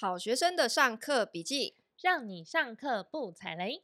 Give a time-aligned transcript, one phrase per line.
[0.00, 3.82] 好学生的上课笔记，让你上课不踩雷。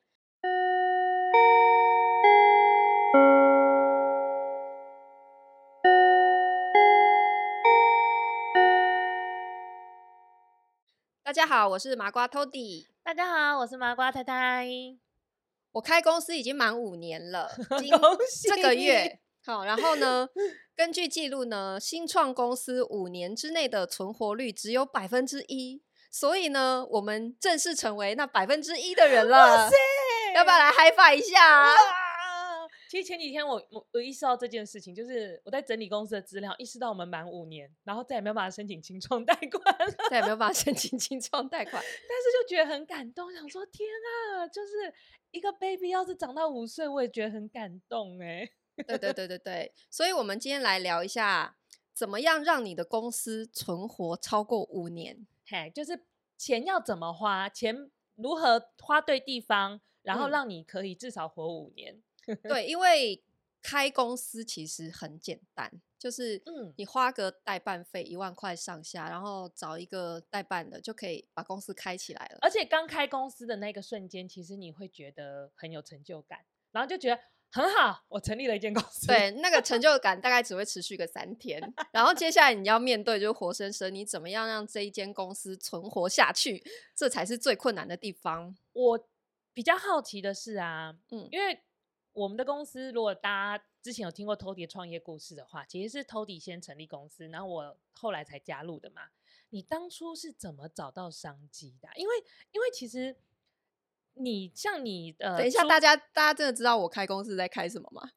[11.24, 12.86] 大家好，我是麻瓜 Tody。
[13.02, 14.68] 大家好，我是麻瓜太太。
[15.72, 17.50] 我开公司已经满五年了，
[18.48, 19.18] 这个月。
[19.44, 20.28] 好，然后呢，
[20.76, 25.82] 根据记录呢，新创公司五年之内的存活率只有百分之一，
[26.14, 29.68] 所以呢，我们正式成为那百分之一的人了。
[30.32, 31.74] 要不要来嗨翻一下啊？
[32.88, 43.88] 其实前几天我我我意识到这件事情，就是我在整理公司的资料，意识到我们满五年，然后再也没有办法申请清创贷款了，再也没有办法 申请清创贷款，但是就觉得很感动，想说天
[44.38, 44.70] 啊，就是
[45.32, 48.48] 一个 baby 要是长到五岁，我也觉得很感动哎。
[48.86, 51.56] 对对对对对，所以我们今天来聊一下，
[51.92, 55.26] 怎么样让你的公司存活超过五年？
[55.46, 56.04] 嘿，就是
[56.36, 62.02] 钱要怎么花，钱如何花对地方，然后让你可以至少活五年。
[62.26, 63.22] 嗯、对，因为
[63.62, 72.38] 开公司其实很简单，就是嗯你花个代办费一万块上下，然后找一个代办的就可以把公司开起来了。
[72.40, 77.20] 而且刚开公司的那个瞬间，其实你会觉得很有成就感，然后就觉得。
[77.54, 79.06] 很好，我成立了一间公司。
[79.06, 86.64] 对，那个成就 感大概只会持续个三天，然后接下来你要面对就是活生生，你怎么样让这一间公司存活下去，
[86.96, 88.56] 这才是最困难的地方。
[88.72, 89.08] 我
[89.52, 91.60] 比较好奇的是啊，嗯，因为
[92.12, 99.02] 我们的公司，如果大家之前有听过 Tody 创业故事的话，其实是 Tody 先成立公司，然后我后来才加入的嘛。
[99.50, 101.88] 你当初是怎么找到商机的？
[101.94, 102.14] 因为，
[102.50, 103.16] 因为其实。
[104.14, 108.08] 你像你呃，等一下，大家大家真的知道我开公司在开什么吗？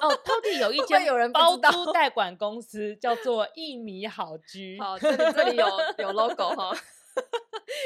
[0.00, 4.78] 哦，Tody 有 一间有人包租代管公司，叫做一米好居。
[4.80, 5.66] 好，这里这里有
[5.98, 6.76] 有 logo 哈。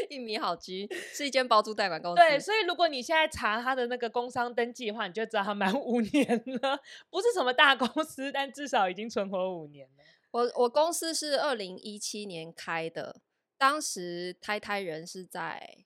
[0.09, 2.23] 一米好居是一间包租代管公司。
[2.23, 6.27] 对，所以如果你现在查他的那个工商登记的话，你就知道他满五年
[6.63, 10.05] 了，不是什么大公司，但至少已经存活五年了。
[10.31, 13.17] 我我公司是二零一七年开的，
[13.59, 15.85] 当时胎胎人是在。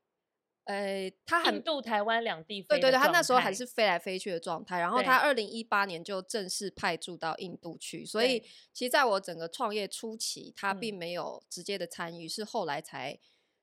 [0.68, 4.78] 呃、欸，他很印度、台湾两地飞，对对对，他那时候还是飞来飞去的状态。
[4.78, 8.40] 然后他二零一八年就正式派驻到印度去，所以
[8.74, 13.18] 其实在我整个创业初期，他并没有直接的参与，嗯，是后来才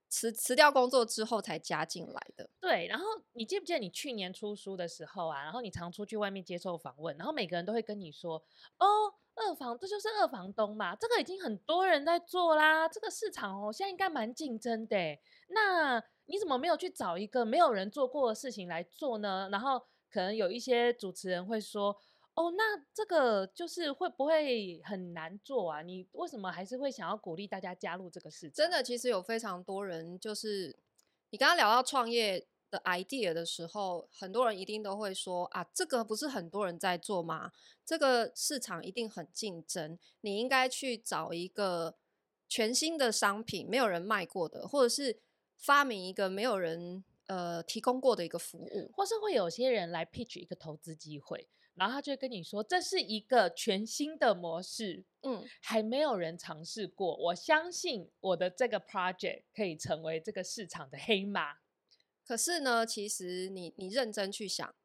[0.10, 2.50] 辞辞掉工作之后才加进来的。
[2.60, 5.44] 对，然后你记不记得你去年出书的时候啊？
[5.44, 8.44] 然后你常出去外面接受访问，然后每个人都会跟你说
[8.80, 14.98] ：“哦，二房这就是二房东嘛，这个已经很多人在做啦，这个市场哦现在应该蛮竞争的。”
[15.54, 19.48] 那你怎么没有去找一个没有人做过的事情来做呢？
[19.52, 21.96] 然后可能有一些主持人会说
[22.34, 25.82] ：“哦，那这个就是会不会很难做啊？
[25.82, 30.76] 你为什么还是会想要鼓励大家加入这个事情？”真的，其实有非常多人，就是
[31.30, 37.52] 你刚刚聊到创业的 idea 的时候，很多人一定都会说：“啊，这个不是很多人在做吗？
[37.86, 41.96] 这个市场一定很竞争，你应该去找一个
[42.50, 45.20] 全新的商品，没有人卖过的，或者是。”
[45.58, 61.58] 发明一个没有人呃提供过的一个服务，或是会有些人来 pitch 一个投资机会，然后他就会跟你说，这是一个全新的模式，嗯，还没有人尝试过，我相信我的这个 project 可以成为这个市场的黑马。
[62.24, 64.76] 可是呢，其实你你认真去想，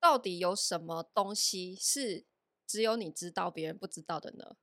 [0.00, 2.24] 到底有什么东西是
[2.66, 4.56] 只有你知道别人不知道的呢？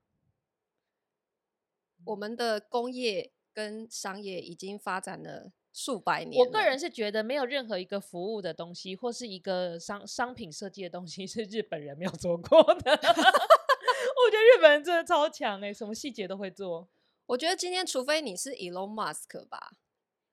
[2.03, 3.31] 我们的工业。
[3.55, 6.45] 跟商业已经发展了数百年。
[6.45, 12.91] 我个人是觉得，没有任何一个服务的东西，或是一个商商品设计的东西，是日本人没有做过的。
[12.91, 16.89] 我觉得日本人真的超强哎，什么细节都会做。
[17.27, 19.71] 我觉得今天，除非你是 Elon Musk 吧，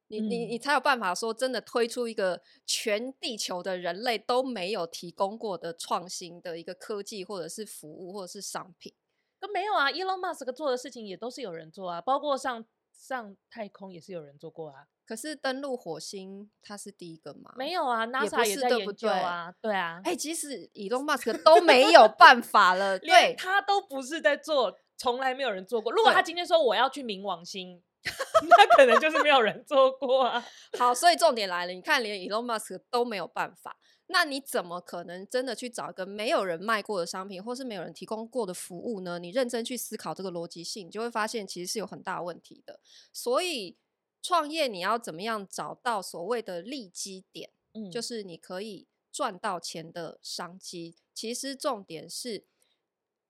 [0.09, 8.93] 你你你才有办法说真的推出一个全地球的人类都没有提供过的创新的一个科技，或者是服务，或者是商品。
[9.39, 12.66] 都没有啊，Elon Musk 做的事情也都是有人做啊，包括上。
[13.02, 17.53] 上太空也是有人做过啊，可是登陆火星他是第一个吗？
[17.56, 25.91] 没有啊，NASA 也在研究啊，对，对啊，哎、欸，即使 Elon Musk 都没有办法了， 对，他都不是在做，从来没有人做过。
[25.91, 27.82] 如果他今天说我要去冥王星，
[28.48, 30.47] 那可能就是没有人做过啊。
[30.78, 33.77] 好，所以重点来了，你看连 Elon Musk 都没有办法。
[34.12, 39.18] 那你怎么可能真的去找一个没有人卖过的商品，或是没有人提供过的服务呢？
[39.18, 42.78] 你认真去思考这个逻辑性，你就会发现其实是有很大问题的。
[43.12, 43.76] 所以
[44.20, 50.94] 创业你要怎么样找到所谓的利基点，嗯，就是你可以赚到钱的商机。
[51.15, 52.44] 其实重点是，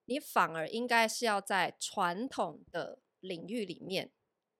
[0.05, 4.11] 你反而应该是要在传统的领域里面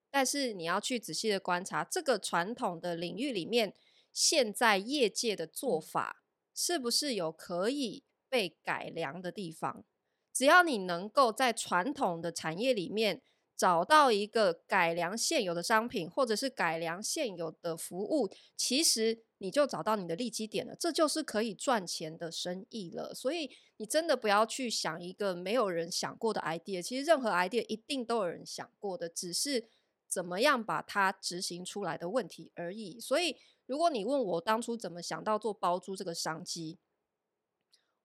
[0.09, 3.73] 但是你要去仔细的观察这个传统的领域里面，
[4.13, 6.23] 现在业界的做法
[6.53, 9.83] 是不是有可以被改良的地方？
[10.31, 13.21] 只要你能够在传统的产业里面
[13.57, 23.13] 找到一个改良现有的商品，或者是改良现有的服务，其实你就找到你的利基点了，这就是可以赚钱的生意了。
[23.13, 29.65] 所以你真的不要去想一个没有人想过的 idea，其实任何 idea 一定都有人想过的，只是。
[30.05, 32.99] 怎么样把它执行出来的问题而已。
[32.99, 36.77] 所以，如果你问我当初怎么想到做包租这个商机，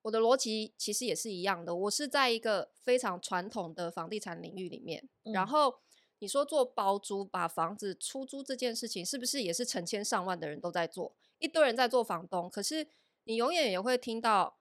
[0.03, 1.75] 我的逻辑其实也是一样的。
[1.75, 5.81] 我是在一个非常传统的房地产领域里面，嗯、然后
[6.21, 11.15] 你说做包租，把房子出租这件事情，是不是也是成千上万的人都在做？
[11.39, 12.89] 一堆人在做房东，可是
[13.25, 14.59] 你永远也会听到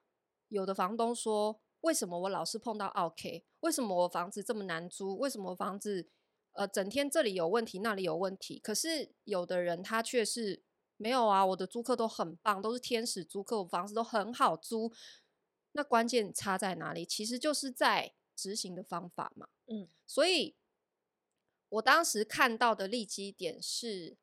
[0.48, 3.44] 有的房东说：“为什么我老是碰到 OK？？
[3.60, 5.16] 为什么我房子这么难租？
[5.18, 6.08] 为什么我房子？”
[6.52, 8.58] 呃，整天这里有问题，那里有问题。
[8.58, 10.64] 可是有的人他却是
[10.98, 14.92] 没有啊，我的租客都很棒，都是天使租客，我房子都很好租。
[15.72, 17.06] 那关键差在哪里？
[17.06, 19.48] 其实就是在执行的方法嘛。
[19.66, 20.56] 嗯，所以
[21.68, 24.16] 我当时看到的利基点是，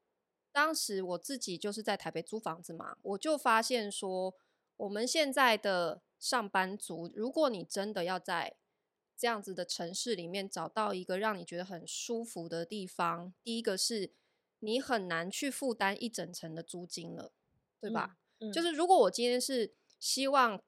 [0.51, 4.35] 当时我自己就是在台北租房子嘛，我就发现说，
[4.77, 8.57] 我们现在的上班族，如果你真的要在
[9.15, 14.11] 这样子的城市里面找到一个让你觉得很舒服的地方，第一个是
[14.65, 17.31] 你很难去负担一整层的租金了，
[17.79, 18.17] 对吧？
[18.39, 20.61] 嗯嗯、就是如果我今天是希望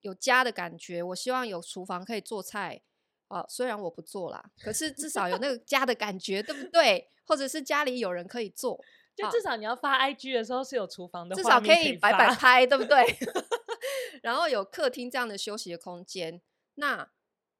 [0.00, 2.82] 有家的感觉，我希望有厨房可以做菜，
[3.28, 7.10] 啊，虽然我不做啦，可是至少有那个家的感觉，对不对？
[7.24, 8.82] 或者是家里有人可以做，
[9.14, 13.04] 就至少你要发 IG 的时候是有厨房的，至少可以摆摆拍，对不对？
[14.22, 16.40] 然后有客厅这样的休息的空间，
[16.74, 17.10] 那。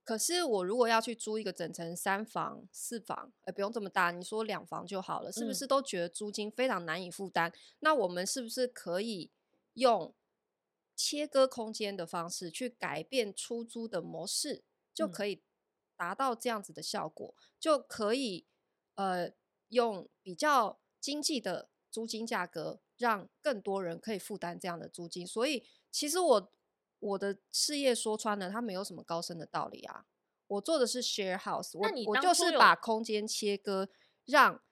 [0.05, 7.51] 可是我如果要去租一个整层三房四房，呃，不用这么大，你说两房就好了，是不是都觉得租金非常难以负担？
[7.51, 9.31] 嗯、那我们是不是可以
[9.75, 10.13] 用
[10.97, 15.41] 切割空间的方式去改变出租的模式，就可以
[15.97, 18.45] 达到这样子的效果，嗯、就可以
[18.97, 19.31] 呃
[19.69, 25.25] 用比较经济的租金价格，让更多人可以负担这样的租金。
[25.25, 26.53] 所以其实我。
[27.03, 30.07] 我的事业说穿了，它没有什么高深的道理啊。
[30.47, 33.89] 我做的是 share house，我我就是把空间切割，
[34.25, 34.63] 让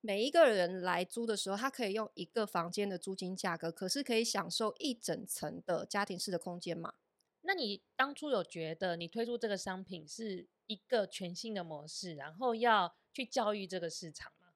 [0.00, 6.94] 每一个人来租的时候，他可以用一个房间的租金价格，可是可以享受一整层的家庭式的空间嘛。
[7.42, 14.54] 那你当初有觉得你推出这个商品是一个全新的模式，然后要去教育这个市场吗？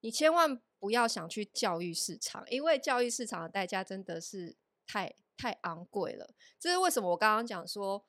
[0.00, 4.56] 你千万不要想去教育市场，因为教育市场的代价真的是
[4.86, 5.14] 太。
[5.42, 7.10] 太昂贵了，这是为什么？
[7.10, 8.06] 我刚刚讲说，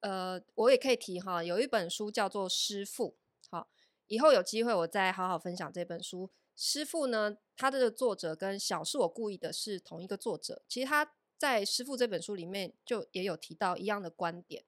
[0.00, 3.16] 呃，我也可以提哈，有一本书叫做《师父》，
[3.50, 3.66] 好，
[4.08, 6.26] 以后有机会我再好好分享这本书。
[6.54, 10.62] 《师父》呢，他的作者跟《小是我故意的》是同一个作者。
[10.68, 14.62] 其实他在《师父》这本书里面就也有提到一样的观点。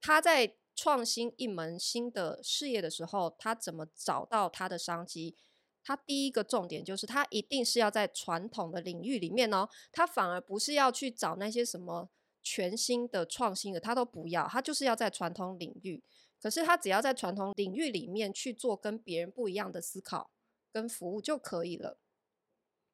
[0.00, 5.36] 他在创新一门新的事业的时候，他怎么找到他的商机？
[5.84, 12.10] 他第一个重点就是，他一定是要在传统的领域里面哦，他反而不是要去找那些什么
[12.42, 16.02] 全新的创新的，他都不要，他就是要在传统领域。
[16.40, 20.30] 可是他只要在传统领域里面去做跟别人不一样的思考
[20.70, 21.98] 跟服务就可以了。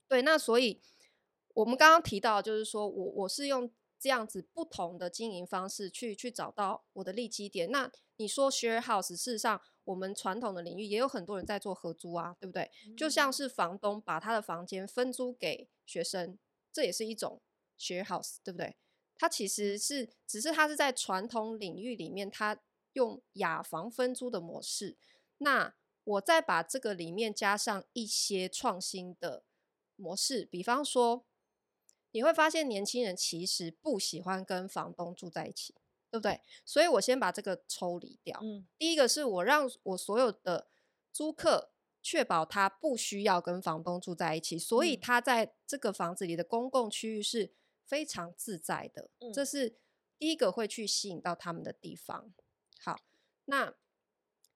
[0.06, 0.80] 对，那所以
[1.54, 7.70] 我们刚刚提到，就是说我我是用这样子不同的经营方式去去找到我的利基点。
[7.70, 9.60] 那你说 share house，事实上。
[9.84, 12.70] 我们传统的领域也有很多人在做合租啊，对不对？
[12.96, 16.38] 就像是房东把他的房间分租给学生，
[16.72, 17.40] 这也是一种
[17.78, 18.76] share house，对不对？
[19.16, 22.58] 他其实是只是他是在传统领域里面，他
[22.94, 24.96] 用雅房分租的模式。
[25.38, 25.74] 那
[26.04, 29.44] 我再把这个里面加上一些创新的
[29.96, 31.24] 模式，比方说，
[32.10, 35.74] 你会发现年轻人其实不喜欢跟房东住在一起。
[36.14, 36.40] 对不对？
[36.64, 38.38] 所以我先把这个抽离掉。
[38.40, 40.68] 嗯，第一个是我让我所有的
[41.12, 47.52] 租客确保他不需要跟房东住在一起，所以他在这个房子里的公共区域是
[47.84, 49.10] 非常自在的。
[49.18, 49.74] 嗯，这是
[50.16, 52.32] 第一个会去吸引到他们的地方。
[52.78, 53.00] 好，
[53.46, 53.74] 那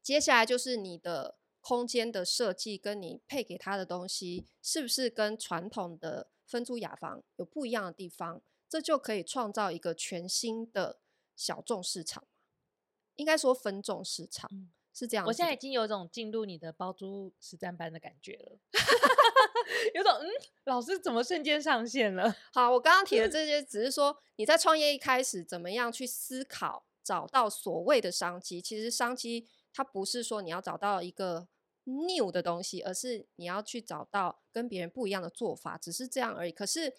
[0.01, 8.41] 接下来就是你的空间的设计跟你配给他的东西是不是跟传统的分租雅房有不一样的地方？
[8.69, 11.01] 这就可以创造一个全新的。
[11.39, 12.27] 小众市场，
[13.15, 15.25] 应该说分众市场，嗯、是这样。
[15.25, 18.59] 我现在已经有种进入你的包租实战班的感觉了，
[19.95, 20.27] 有种嗯，
[20.65, 22.35] 老师怎么瞬间上线了？
[22.53, 28.61] 好，我刚刚提的这些， 只是说你在创业一开始怎么样去思考，找到所谓的商机。
[28.61, 31.47] 其实商机它不是说你要找到一个
[31.85, 36.51] new 的东西，而是你要去找到跟别人不一样的做法，只是这样而已。
[36.51, 36.93] 可是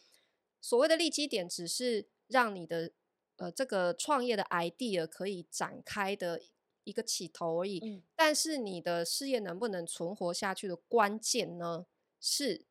[0.61, 2.91] 所谓的利基点，只是让你的
[3.39, 6.39] 呃这个创业的 idea 可以展开的
[6.83, 7.79] 一个起头而已。
[7.83, 11.85] 嗯、但是你的事业能不能存活下去的关键呢，
[12.21, 12.65] 是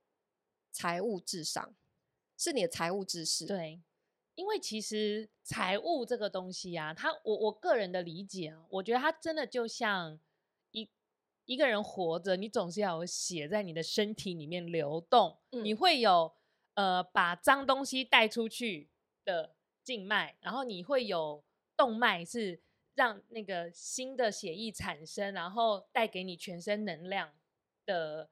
[0.71, 1.75] 财务至上，
[2.37, 3.45] 是你的财务知识。
[3.47, 3.83] 对，
[4.37, 10.19] 因为其实财务这个东西啊，它我我个人的理解啊，我觉得它真的就像。
[10.71, 10.87] 一
[11.47, 16.31] 一个人活着，你总是要有血在你的身体里面流动，嗯、你会有
[16.75, 18.91] 呃把脏东西带出去
[19.25, 19.55] 的
[19.89, 21.43] 静脉，然后你会有
[21.75, 22.61] 动脉是
[22.93, 27.33] 让那个新的血液产生，然后带给你全身能量
[27.87, 28.29] 的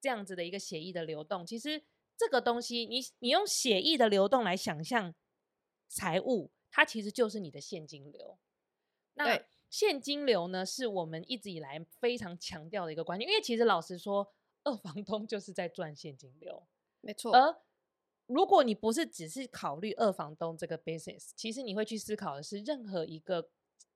[0.00, 1.46] 这样子的一个血液的流动。
[1.46, 1.80] 其实
[2.16, 5.14] 这个东西，你你用血液的流动来想象
[5.86, 8.36] 财务，它其实就是你的现金流。
[9.14, 9.46] 那对。
[9.70, 14.26] 现金流呢，是我们一直以来非常强调的一个观念，因为其实老实说，
[14.64, 16.66] 二房东就是在赚现金流，
[17.02, 17.36] 没错。
[17.36, 17.54] 而
[18.28, 23.48] 如果你不是只是考虑二房东这个 business，其实你会去思考的是，任何一个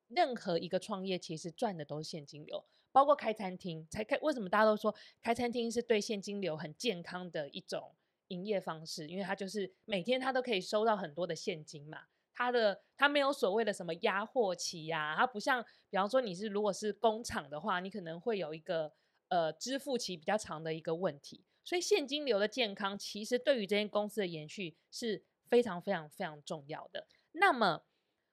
[0.08, 7.94] 任何一个创业，其实赚的都是现金流，包括开餐厅，才开为什么大家都说开餐厅是对现金流很健康的一种
[8.28, 11.98] 营业方式，因为它就是每天它都可以收到很多的现金嘛。
[12.34, 18.90] 它的它没有所谓的什么压货期呀、啊，它不像，比方说你是如果是工厂的话，你可能会有一个
[19.28, 27.06] 呃支付期比较长的一个问题，所以现金流的健康其实对于这间公司的延续是非常非常非常重要的。
[27.32, 27.82] 那么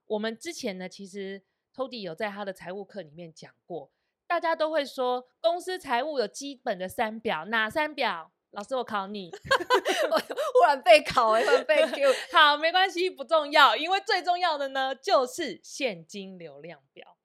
[0.07, 1.43] 我们之前呢，其实
[1.74, 3.91] Tody 有在他的财务课里面讲过，
[4.25, 8.31] 大家都会说公司财务有基本的三表，哪三表？
[8.51, 9.29] 老师，我考你，
[10.09, 12.12] 我忽然被考，忽然被 Q。
[12.33, 17.15] 好，没关系，不重要，因为最重要的呢，就是现金流量表。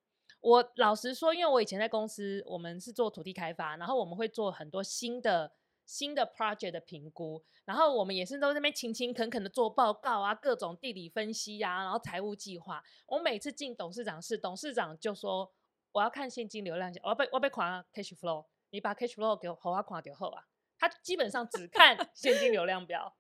[0.41, 5.51] 我老实说，因为我以前在公司，我们是做土地开发，然后我们会做很多新的
[5.87, 12.83] 新的 project 的评估，然后我们也是都在那边勤勤恳恳的做报告啊，各种地理分析呀、啊，然后财务计划。
[13.07, 15.53] 我每次进董事长室，董事长就说
[15.93, 20.45] 我要看现金流量表，我要被我要被看 cash flow，你把 cash flow 给我好好看就好啊。
[20.79, 23.15] 他基本上只看 现金流量表，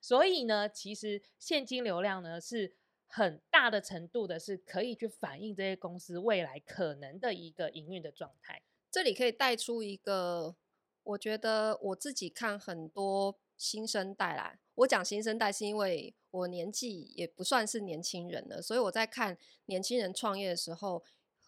[0.00, 8.62] 所以呢，其实现金流量呢是很大的程度的是可以去反映这些公司未来可能的一个营运的状态。
[8.90, 10.54] 这里可以带出一个，
[11.02, 21.02] 我觉得我自己看很多新生代啦，我讲新生代是因为我年纪也不算是年轻人了，所以我在看年轻人创业的时候，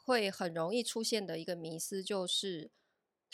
[0.05, 2.71] 会很容易出现的一个迷思就是。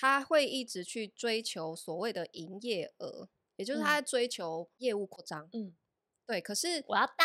[0.00, 5.50] 他会一直去追求所谓的营业额，也就是他在追求业务扩张。
[5.52, 5.74] 嗯，
[6.24, 6.40] 对。
[6.40, 7.24] 可是我要大，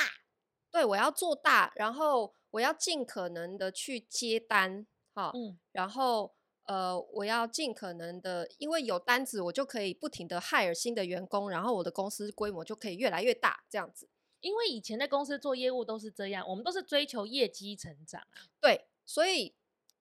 [0.72, 6.34] 对，我要做大，然后我要尽可能的去接单，哈，嗯，然后
[6.66, 14.10] 呃，我要尽可能的，因为有单子，我就可以不停的 hire 新的员工，然后我的公司规模就可以越来越大，这样子。
[14.42, 18.22] 因为以前的公司做业务都是这样，我们都是追求业绩成长，
[18.60, 19.56] 对，所以。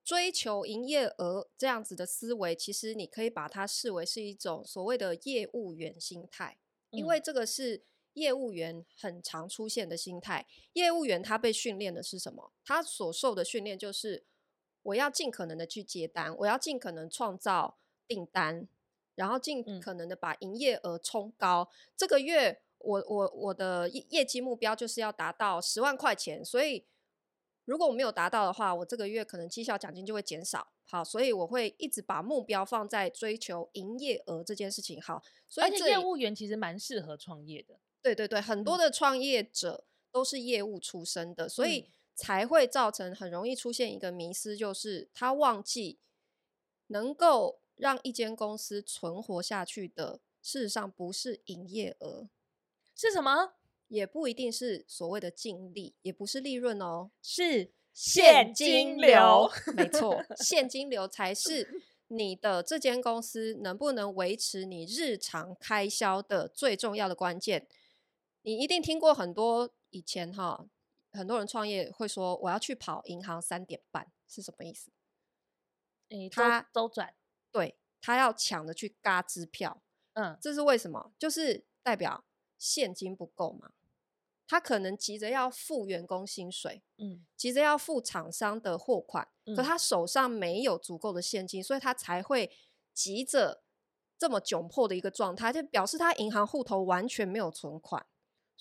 [0.05, 6.57] 追求营业额这样子的思维，其实你可以把它视为是一种所谓的业务员心态，
[6.89, 10.45] 因为这个是业务员很常出现的心态。
[10.73, 12.51] 业务员他被训练的是什么？
[12.65, 14.25] 他所受的训练就是
[14.83, 18.67] 我要尽可能的去接单，我要尽可能创造订单，
[19.15, 21.69] 然后尽可能的把营业额冲高。
[21.97, 26.85] 这个月我我我的业业绩目标就是要达到十万块钱，所以。
[27.65, 30.67] 如果我没有达到的话，我这个月可能绩效奖金就会减少。
[30.83, 35.01] 好，所以我会一直把目标放在追求营业额这件事情。
[35.01, 37.79] 好，所以而且业务员其实蛮适合创业的。
[38.01, 45.99] 对对对，很多的创业者都是业务出身的，嗯、所以才会造成很容易出现一个迷失，就是他忘记
[46.87, 52.29] 能够让一间公司存活下去的，事实上不是营业额，
[52.95, 53.53] 是什么？
[53.87, 59.51] 也不一定是所谓的净利，也不是利润哦，是现金流。
[59.75, 67.67] 没错， 现金流才是你的这间公司能不能维持你日常开销的最重要的关键。
[68.41, 70.65] 你一定听过很多以前哈，
[71.13, 74.91] 很多人创业会说我要去跑银行三点半是什么意思？
[76.09, 77.15] 诶，他周转，
[77.51, 79.81] 对，他要抢着去嘎支票，
[80.13, 81.13] 嗯，这是为什么？
[81.17, 82.25] 就是代表
[82.57, 83.71] 现金不够嘛。
[84.45, 92.51] 他可能急着要付员工薪水，嗯，急着要付厂商的货款，嗯，可他手上没有足够的现金，所以他才会
[92.93, 93.63] 急着
[94.19, 98.05] 这么窘迫的一个状态，就表示他银行户头完全没有存款。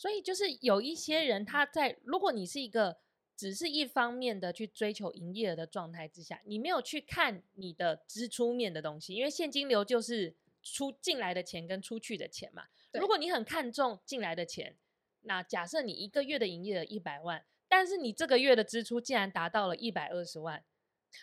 [0.02, 2.98] 所以就是有一些人他在，如果你是一个
[3.36, 12.64] 只是一方面的去追求营业额的状态之下，你没有去看你的支出面的东西，因为现金流就是出进来的钱跟出去的钱嘛。
[12.94, 14.76] 如果你很看重进来的钱，
[15.20, 20.64] 那假设你一个月的营业额一百万，但是你这个月的支出竟然达到了一百二十万，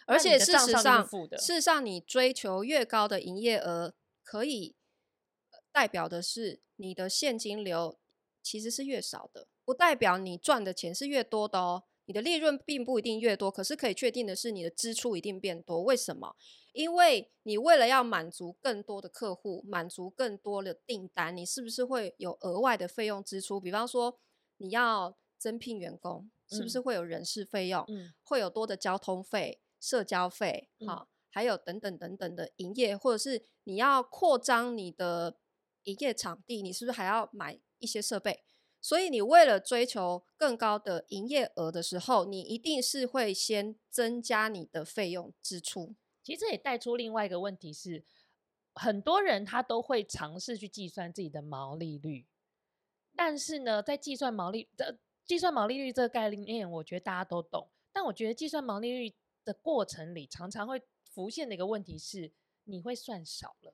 [0.05, 3.93] 而且事实上，事实上你追求越高的营业额，
[4.23, 4.77] 可以
[5.69, 7.99] 代表的是你的现金流
[8.49, 11.83] 其实是越少的，不代表你赚的钱是越多的哦。
[12.05, 15.83] 你的利润并不一定越多，可是可以确定的是，你的支出一定变多。
[15.83, 16.35] 为什么？
[16.73, 23.59] 因为你为了要满足更多的客户，满足更多的订单，你是不是会有额外的费用支出？
[23.59, 24.19] 比方说，
[24.57, 27.85] 你要增聘员工，是不是会有人事费用？
[27.87, 35.37] 嗯，会有多的交通费、社交费，好，还有等等等等的营业，或者是你要扩张你的
[35.83, 38.43] 营业场地，你是不是还要买一些设备？
[38.81, 45.95] 所以，你为了追求更高的营业额的时候，你一定是会先增加你的费用支出。
[46.23, 48.05] 其实这也带出另外一个问题是，
[48.73, 52.25] 很多人他都会尝试去计算自己的毛利率，
[53.15, 57.69] 但是呢，在计算毛利的计算毛利率这个概念，我觉得大家都懂。
[57.91, 62.31] 但我觉得计算毛利率的过程里，常常会浮现的一个问题是，
[62.63, 63.73] 你会算少了。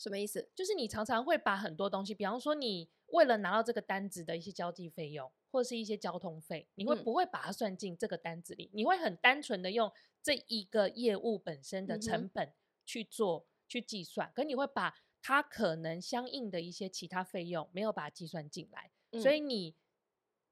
[0.00, 0.48] 什么意思？
[0.54, 2.88] 就是你常常会把很多东西，比方说你。
[3.12, 8.66] 为了拿到这个单子的一些交际费用，或者是一些交通费，你会不会把它算进这个单子里？
[8.66, 9.90] 嗯、你会很单纯的用
[10.22, 12.54] 这一个业务本身的成本
[12.86, 19.74] 去做、嗯、去计算，可你会把它可能相应的一些其他费用没有把它计算进来，嗯、所以你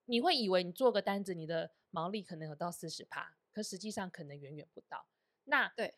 [0.07, 5.07] 你会以为你做个单子，你的毛利可能有到四十趴，可实际上可能远远不到。
[5.45, 5.95] 那对，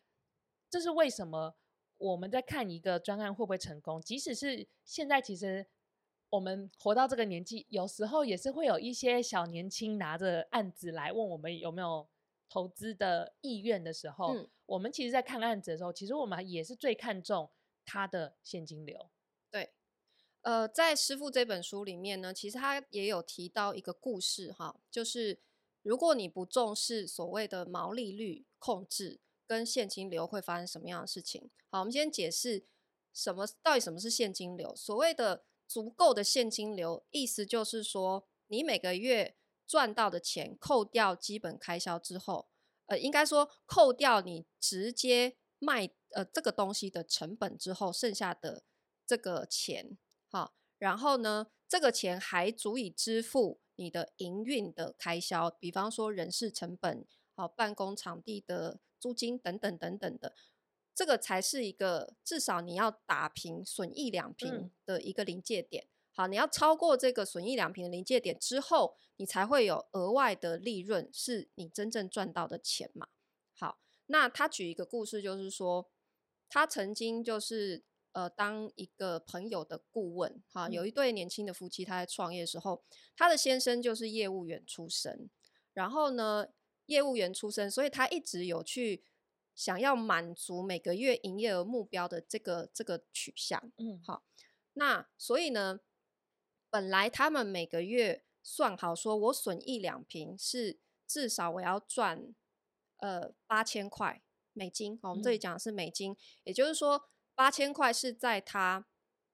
[0.69, 1.55] 这是为什么
[2.01, 4.01] 我们在看一个专案会不会成功？
[4.01, 5.67] 即使是现在，其实。
[6.31, 12.07] 我们活到这个年纪，有时候也是会有一些小年轻拿着案子来问我们有没有
[12.47, 17.49] 投资的意愿的时候，嗯，我们其实，在看案子的时候，其实我们也是最看重
[17.83, 19.09] 它的现金流。
[19.49, 19.73] 对，
[20.43, 25.37] 呃，在师傅这本书里面呢，其实他也有提到一个故事哈，就是
[25.81, 29.19] 如果你不重视所谓的毛利率控制
[29.51, 31.49] 跟现金流，会发生什么样的事情？
[31.69, 32.65] 好，我们先解释
[33.11, 35.43] 什么到底什么是现金流，所谓的。
[35.73, 42.49] 足够的现金流，意思就是说，你每个月赚到的钱，扣掉基本开销之后，
[42.87, 48.63] 呃，应该说扣掉你直接卖呃这个东西的成本之后，剩下的
[49.07, 60.33] 这个钱，好，然后呢，这个钱还足以支付你的营运的开销，比方说人事成本、好办公场地的租金等等等等的。
[60.93, 65.85] 这个才是一个至少你要打平损益两平的一个临界点。
[65.85, 65.91] 嗯。
[66.13, 73.07] 好，你要超过这个损益两平的临界点之后，你才会有额外的利润，是你真正赚到的钱嘛。
[73.53, 75.89] 好，那他举一个故事，就是说
[76.49, 80.43] 他曾经就是呃当一个朋友的顾问。
[80.51, 82.83] 哈，有一对年轻的夫妻，他在创业的时候，
[83.15, 85.29] 他的先生就是业务员出身，
[85.73, 86.47] 然后呢，
[86.91, 89.03] 业务员出身，所以他一直有去。
[89.53, 94.23] 想要满足每个月营业额目标的这个这个取向，嗯，好，
[94.73, 95.81] 那所以呢，
[96.69, 102.33] 本来他们每个月算好，说我损一两瓶是至少我要赚
[102.99, 104.23] 呃八千块
[104.53, 108.87] 美金，我们这里讲的是美金，嗯，也就是说八千块是在他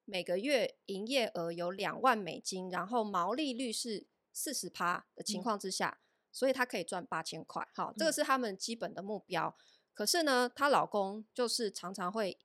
[0.04, 6.07] 每个月营业额有两万美金，然后毛利率是四十趴的情况之下，嗯，
[6.38, 9.58] 所以他可以赚八千块，好，这个是他们基本的目标。
[9.96, 12.38] 可是呢，她老公就是常常会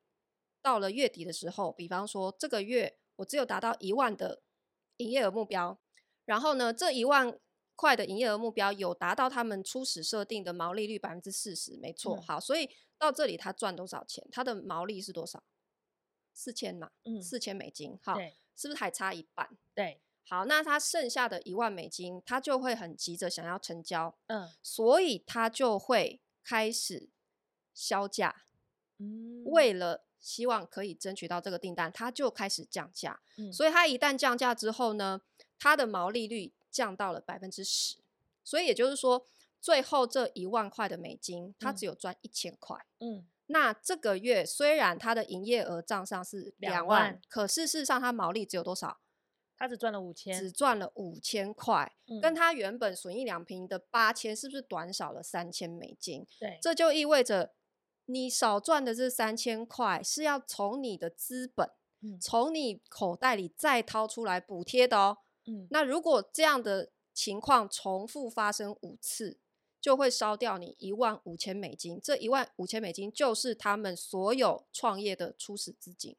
[0.63, 4.41] 到了月底的时候，比方说这个月我只有达到一万的
[4.97, 5.79] 营业额目标，
[6.25, 7.39] 然后呢，这一万
[7.77, 12.17] 块的营业额目标有达到他们初始设定的毛利率百分之四十，没错。
[12.17, 14.27] 嗯、好，所以到这里他赚多少钱？
[14.33, 15.45] 他的毛利是多少？
[16.33, 17.99] 四千嘛，嗯，四千美金。
[18.03, 18.17] 好，
[18.57, 19.51] 是不是还差一半？
[19.75, 27.09] 对，好，那他剩下的一万美金，他就会很急着想要成交，嗯，所以他就会开始。
[27.75, 28.45] 销价，
[28.99, 33.23] 嗯，为了希望可以争取到这个订单，他就开始降价。
[33.39, 35.23] 嗯，所以他一旦降价之后呢，
[35.59, 37.97] 他的毛利率降到了百分之十。
[38.45, 39.27] 所以也就是说，
[39.59, 42.77] 最后这一万块的美金，他只有赚一千块。
[42.99, 48.99] 嗯，那这个月虽然他的营业额账上是两万，两万，可是事实上他毛利只有多少？
[49.63, 56.27] 他只赚了五千，只赚了五千块，跟他原本损益两平的八千，是不是短少了三千美金？
[56.41, 57.53] 对，这就意味着。
[58.07, 61.71] 你少赚的这三千块是要从你的资本，
[62.21, 65.19] 从、嗯、你口袋里再掏出来补贴的哦。
[65.47, 69.39] 嗯，那如果这样的情况重复发生五次，
[69.81, 72.01] 就会烧掉你一万五千美金。
[72.03, 76.17] 这一万五千美金就是他们所有创业的初始资金。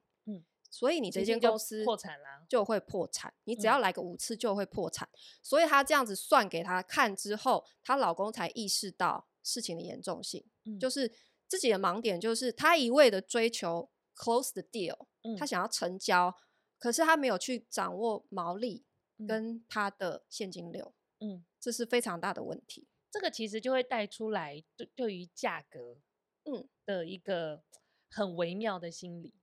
[0.73, 3.33] 嗯，所以你这间公司破产了，就会破产。
[3.43, 5.07] 你只要来个五次就会破产。
[5.41, 10.43] 所以她这样子算给她看之后，她老公才意识到事情的严重性。
[10.65, 11.11] 嗯，就是
[11.47, 16.35] 自己的盲点，就是她一味的追求 close the deal，嗯，他想要成交，
[16.79, 18.85] 可是她没有去掌握毛利。
[19.27, 22.87] 跟她的现金流，嗯，这是非常大的问题。
[23.11, 25.99] 这个其实就会带出来对对于价格，
[26.43, 27.63] 嗯的一个
[28.09, 29.35] 很微妙的心理。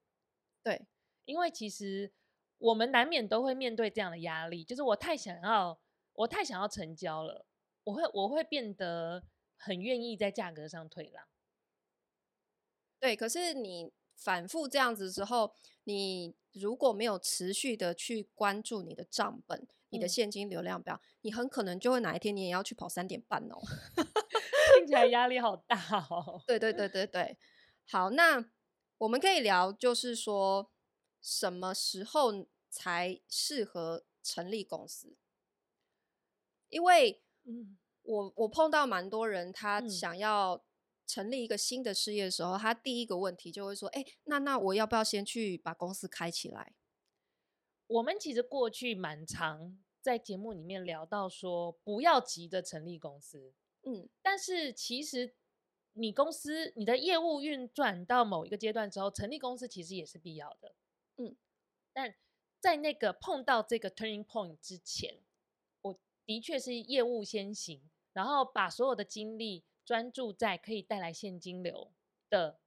[0.63, 0.87] 对，
[1.25, 2.13] 因为其实
[2.59, 5.81] 我们难免都会面对这样的压力，就是我太想要，
[6.15, 7.47] 我太想要成交了，
[7.85, 9.25] 我会我会变得
[9.57, 11.25] 很愿意在价格上退让。
[12.99, 15.55] 对，可是你反复这样子之后，
[15.85, 16.35] 你。
[16.53, 23.57] 如果没有持续的去关注你的账本、你的现金流量表，嗯，你很可能就会哪一天你也要去跑三点半哦。
[24.75, 25.79] 听起来压力好大
[26.11, 26.43] 哦。
[26.49, 27.39] 对对对对对，
[27.87, 28.45] 好，那
[28.99, 30.69] 我们可以聊，就是说
[31.21, 35.17] 什么时候才适合成立公司？
[36.69, 40.65] 因为，嗯，我我碰到蛮多人，他想要。
[41.07, 46.77] 成立一个新的事业的时候，他第一个问题就会说：“哎，那那我要不要先去把公司开起来？”
[47.89, 53.53] 我们其实过去蛮常在节目里面聊到说，不要急着成立公司。
[53.83, 55.35] 嗯，但是其实
[55.95, 60.77] 你公司你的业务运转到某一个阶段之后，成立公司其实也是必要的。
[61.17, 61.37] 嗯，
[61.93, 62.15] 但
[62.59, 65.19] 在那个碰到这个 turning point 之前，
[65.83, 69.65] 我的确是业务先行，然后把所有的精力。
[69.83, 71.91] 专注在可以带来现金流
[72.29, 72.61] 的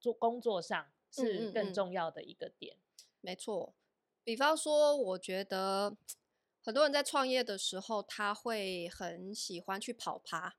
[0.00, 2.74] 做工作上是更重要的一个点。
[2.74, 3.72] 嗯嗯嗯，没错，
[4.24, 5.96] 比方说，我觉得
[6.60, 10.56] 很多人在创业的时候，他会很喜欢去跑趴，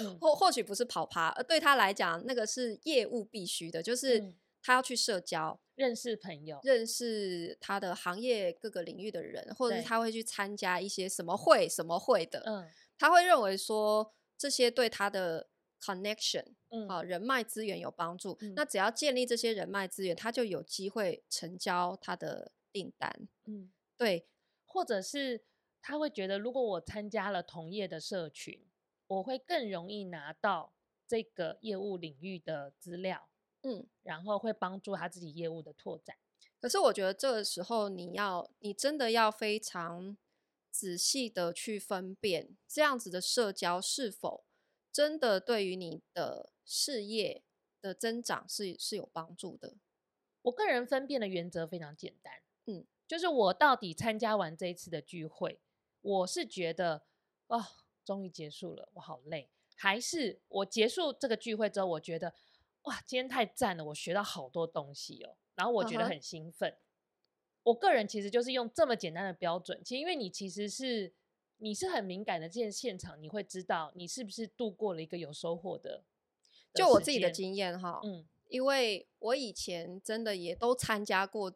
[0.00, 12.42] 嗯、或或许不是跑趴，而对他来讲，那个是业务必须的，就是他要去社交、认识朋友、认识他的行业各个领域的人，或者是他会去参加一些什么会、什么会的。
[12.44, 14.12] 嗯，他会认为说。
[14.38, 15.48] 这些对他的
[15.80, 18.36] connection，嗯，啊，人脉资源有帮助。
[18.42, 23.28] 嗯，那只要建立这些人脉资源，他就有机会成交他的订单。
[23.46, 24.28] 嗯，对，
[24.66, 25.46] 或者是
[25.80, 28.62] 他会觉得，如果我参加了同业的社群，
[29.06, 30.74] 我会更容易拿到
[31.08, 33.30] 这个业务领域的资料。
[33.62, 36.16] 嗯，然后会帮助他自己业务的拓展。
[36.60, 40.16] 可是我觉得这个时候，你要，你真的要非常。
[40.68, 44.44] 仔细的去分辨这样子的社交是否
[44.92, 47.42] 真的对于你的事业
[47.80, 49.76] 的增长是是有帮助的。
[50.42, 55.58] 我个人分辨的原则非常简单，嗯，就是我到底参加完这一次的聚会，
[56.02, 57.06] 我是觉得
[57.46, 57.64] 哦，
[58.04, 62.34] 终于结束了，我好累，还是我结束这个聚会之后，我觉得
[62.86, 66.70] 哇，今天太赞了，我学到好多东西哦，然后我觉得很兴奋。
[66.70, 66.76] Uh-huh.
[67.64, 71.12] 我个人其实就是用这么简单的标准，其实因为你其实是
[71.58, 76.04] 你是很敏感的，这件现场你会知道你是不是度过了一个有收获的。
[76.72, 81.52] 就我自己的经验哈，嗯，因为我以前真的也都参加过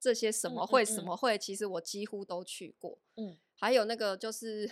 [0.00, 4.68] 这些什么会、嗯嗯嗯、什么会，其实我几乎都去过，嗯，还有那个就是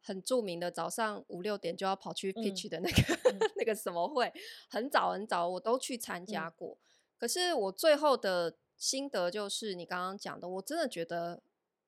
[0.00, 4.32] 很著名的早上五六点就要跑去 pitch 的那个、嗯、 那个什么会，
[4.68, 6.86] 很早很早我都去参加过，嗯、
[7.18, 8.56] 可是我最后的。
[8.80, 11.42] 心得就是你刚刚讲的，我真的觉得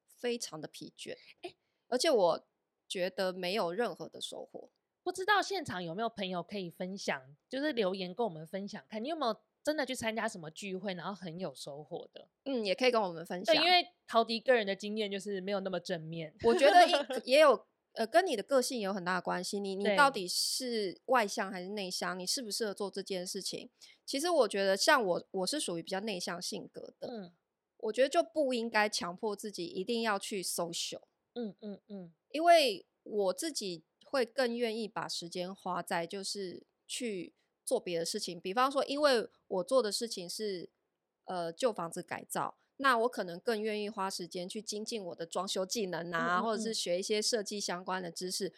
[0.07, 1.57] 非常的疲倦，欸，
[1.89, 2.47] 而且我
[2.87, 4.69] 觉得没有任何的收获。
[5.03, 12.29] 不知道现场有没有朋友可以分享，就是留言跟我们分享，看你有没有真的去参加什么聚会，然后很有收获的。
[12.45, 13.57] 嗯，也可以跟我们分享。
[13.57, 16.77] 对，因为陶迪个人的经验就是没有那么正面，我觉得
[17.25, 17.67] 也有。
[17.95, 19.61] 呃，跟你的个性有很大的关系。
[19.61, 22.19] 你你到底是外向还是内向？
[22.19, 23.69] 你适不适合做这件事情？
[24.07, 27.09] 其实我觉得，像我，我是属于比较内向性格的。
[27.09, 27.33] 嗯，
[27.77, 31.03] 我觉得就不应该强迫自己一定要去 social。
[31.35, 38.41] 嗯嗯嗯，因为我自己会更愿意把时间花在就是去做别的事情。
[38.41, 40.71] 比方说，因为我做的事情是
[41.25, 42.57] 呃旧房子改造。
[42.83, 48.53] 那我可能更愿意花时间去精进我的装修技能啊，嗯嗯嗯，或者是学一些设计相关的知识。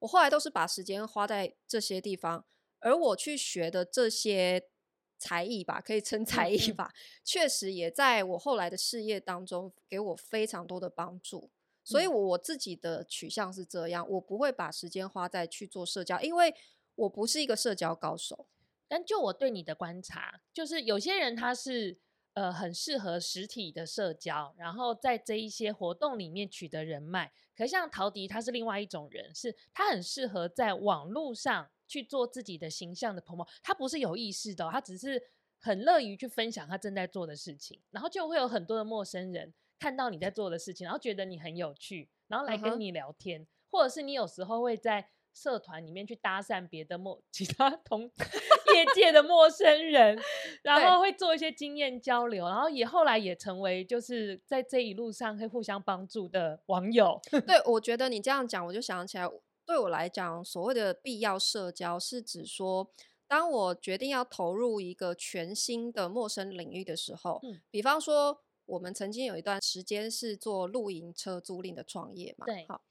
[0.00, 2.44] 我后来都是把时间花在这些地方，
[2.80, 4.68] 而我去学的这些
[5.16, 6.92] 才艺吧，可以称才艺吧，
[7.24, 11.52] 确、实也在我后来的事业当中给我非常多的帮助。
[11.84, 16.52] 所以我自己的取向是这样，我不会把时间花在去做社交，因为
[16.96, 18.48] 我不是一个社交高手。
[18.88, 22.00] 但就我对你的观察，就是有些人他是。
[22.34, 27.32] 呃很适合实体的社交，然后在这一些活动里面取得人脉。
[27.56, 35.20] 可像陶迪，他是另外一种人，是他很适合在网络上去做自己的形象的 promo，他不是有意识的哦，他只是
[35.58, 43.48] 很乐于去分享他正在做的事情，然后就会有很多的陌生人看到你在做的事情，然后觉得你很有趣，然后来跟你聊天，uh huh.
[43.72, 48.08] 或者是你有时候会在社团里面去搭讪别的陌 其他同
[48.74, 50.18] 业界的陌生人，
[50.62, 57.20] 然后会做一些经验交流，然后也后来也成为就是在这一路上会互相帮助的网友。
[57.46, 59.28] 对，我觉得你这样讲，我就想起来，
[59.66, 62.90] 对我来讲，所谓的必要社交是指说，
[63.26, 72.82] 当我决定要投入一个全新的陌生领域的时候，嗯，比方说我们曾经有一段时间是做露营车租赁的创业嘛，对，好，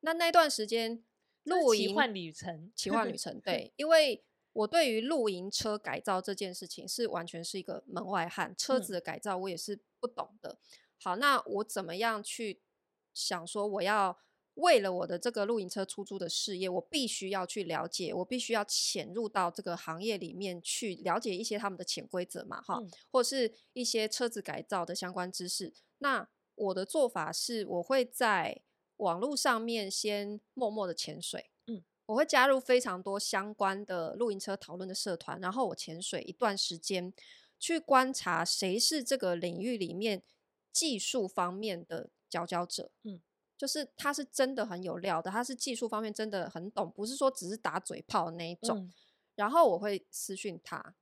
[0.00, 1.02] 那那段时间
[1.44, 4.22] 露营奇幻旅程，奇幻旅程，对，因为。
[4.54, 10.58] 我对于露营车改造这件事情是完全是一个门外汉，车子的改造我也是不懂的。
[10.96, 12.62] 好，那我怎么样去
[13.12, 14.16] 想说，我要
[14.54, 25.74] 为了我的这个露营车出租的事业，我必须要去了解，我必须要潜入到这个行业里面去了解一些他们的潜规则嘛，哈，或是一些车子改造的相关知识。
[25.98, 28.62] 那我的做法是，我会在
[28.98, 31.50] 网络上面先默默的潜水。
[32.06, 37.12] 我会加入非常多相关的露营车讨论的社团，然后我潜水一段时间，
[37.58, 40.22] 去观察谁是这个领域里面
[40.72, 42.90] 技术方面的佼佼者。
[43.04, 43.20] 嗯，
[43.56, 48.78] 就是他是真的很有料的，他是技术方面真的很懂，不是说只是打嘴炮的那一种。
[48.80, 48.92] 嗯，
[49.34, 50.94] 然后我会私讯他。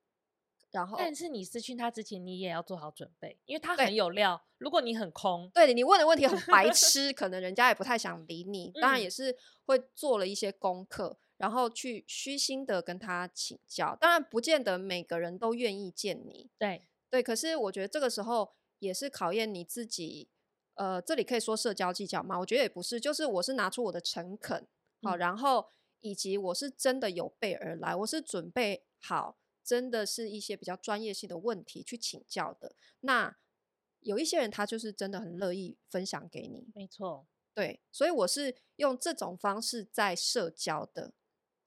[0.72, 4.42] 然后，但是你私讯他之前，你也要做好准备，因为他很有料。
[4.58, 8.72] 如果你很空，对，你问的问题很白痴， 可能人家也不太想理你。
[8.80, 13.94] 当然也是会做了一些功课，然后去虚心的跟他请教。
[14.00, 16.50] 当然不见得每个人都愿意见你。
[16.58, 20.28] 对对，可是我觉得这个时候也是考验你自己。
[20.74, 22.38] 呃，这里可以说社交技巧吗？
[22.38, 24.66] 我觉得也不是，就是我是拿出我的诚恳，
[25.02, 25.68] 好，嗯、然后
[26.00, 29.36] 以及我是真的有备而来，我是准备好。
[29.64, 32.74] 真的是一些比较专业性的问题去请教的。
[33.00, 33.36] 那
[34.00, 41.12] 有一些人他就是真的很乐意分享给你，没错，对，所以我是用这种方式在社交的。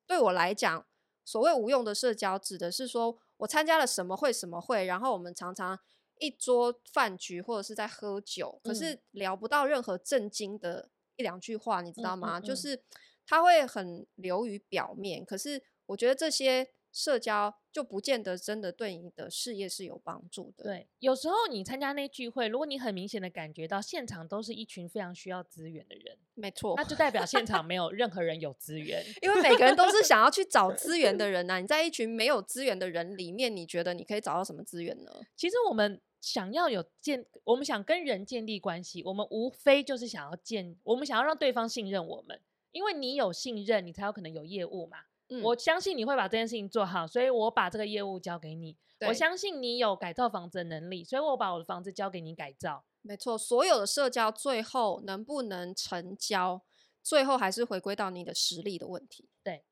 [0.05, 0.85] 对我来讲，
[1.23, 5.79] 所谓无用的社交，指的是说我参加了什么会什么会，然后我们常常
[6.19, 12.39] 一桌饭局或者是在喝酒，可是聊不到任何正经的一两句话，你知道吗？
[12.39, 12.83] 嗯嗯嗯，就是
[13.25, 16.71] 他会很流于表面，可是我觉得这些。
[16.97, 20.63] 社交就不见得真的对你的事业是有帮助的。
[20.63, 31.59] 对，有时候你参加那聚会，如果你很明显的感觉到现场都是一群非常需要资源的人，没错，那就代表现场没有任何人有资源，因为每个人都是想要去找 资源的人呐、啊。
[31.59, 35.11] 你在一群没有资源的人里面，你觉得你可以找到什么资源呢？
[35.35, 42.39] 其实我们想要有建，我们想跟人建立关系，我们无非就是想要建，我们想要让对方信任我们，
[42.71, 44.99] 因为你有信任，你才有可能有业务嘛。
[45.29, 48.77] 嗯、我相信你会把这件事情做好，所以我把这个业务交给你。
[49.07, 52.85] 我相信你有改造房子的能力，所以我把我的房子交给你改造。
[53.01, 56.63] 没错，所有的社交最后能不能成交，
[57.03, 59.29] 最后还是回归到你的实力的问题。
[59.43, 59.65] 对，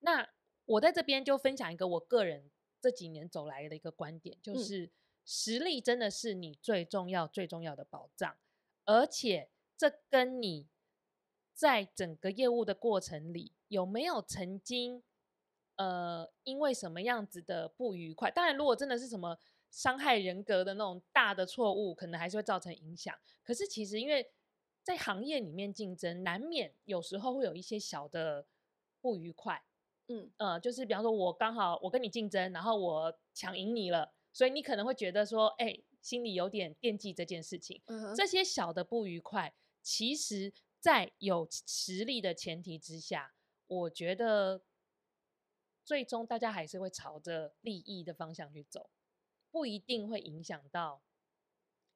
[0.00, 0.28] 那
[0.66, 4.90] 我在这边就分享一个我个人这几年走来的一个观点，就是
[5.24, 8.36] 实力真的是你最重要、最重要的保障，
[8.84, 10.66] 而且这跟你
[11.58, 13.52] 在整个业务的过程里。
[13.66, 15.02] 有没有曾经，
[15.74, 18.30] 呃，因为什么样子的不愉快？
[18.30, 19.36] 当然，如果真的是什么
[19.68, 23.12] 伤害人格的那种大的错误，可能还是会造成影响。
[23.42, 24.30] 可是，其实因为
[24.84, 28.46] 在行业里面竞争，难免有时候会有一些小的
[29.00, 29.64] 不愉快。
[30.06, 37.82] 嗯，呃，就是比方说，我刚好我跟你竞争，然后我抢赢你了，所以你可能会觉得说，哎、欸，心里有点惦记这件事情。
[37.86, 38.14] 嗯。
[38.14, 43.34] 这些小的不愉快，其实在有实力的前提之下。
[43.66, 44.62] 我觉得
[45.84, 48.88] 最终大家还是会朝着利益的方向去走，
[49.50, 51.02] 不一定会影响到。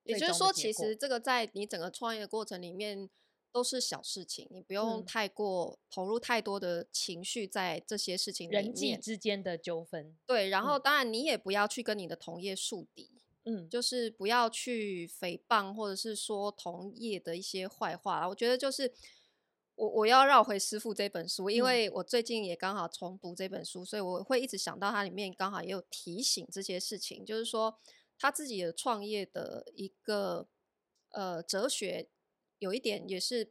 [0.03, 3.09] 也就是说，其实这个在你整个创业的过程里面
[3.51, 8.65] 都是小事情，你不用太过投入太多的情绪在这些事情里面。
[8.65, 10.49] 人际之间的纠纷，对。
[10.49, 18.29] 然后，当然你也不要去跟你的同业树敌，嗯，就是不要去诽谤或者是说同业的一些坏话啦。
[18.29, 18.93] 我觉得就是。
[19.75, 27.79] 我我要绕回师傅这本书，因为我最近也刚好重读这本书，所以我会一直想到它里面刚好也有提醒这些事情，就是说
[28.19, 30.47] 他自己的创业的一个
[31.09, 32.11] 呃哲学，
[32.59, 33.51] 有一点也是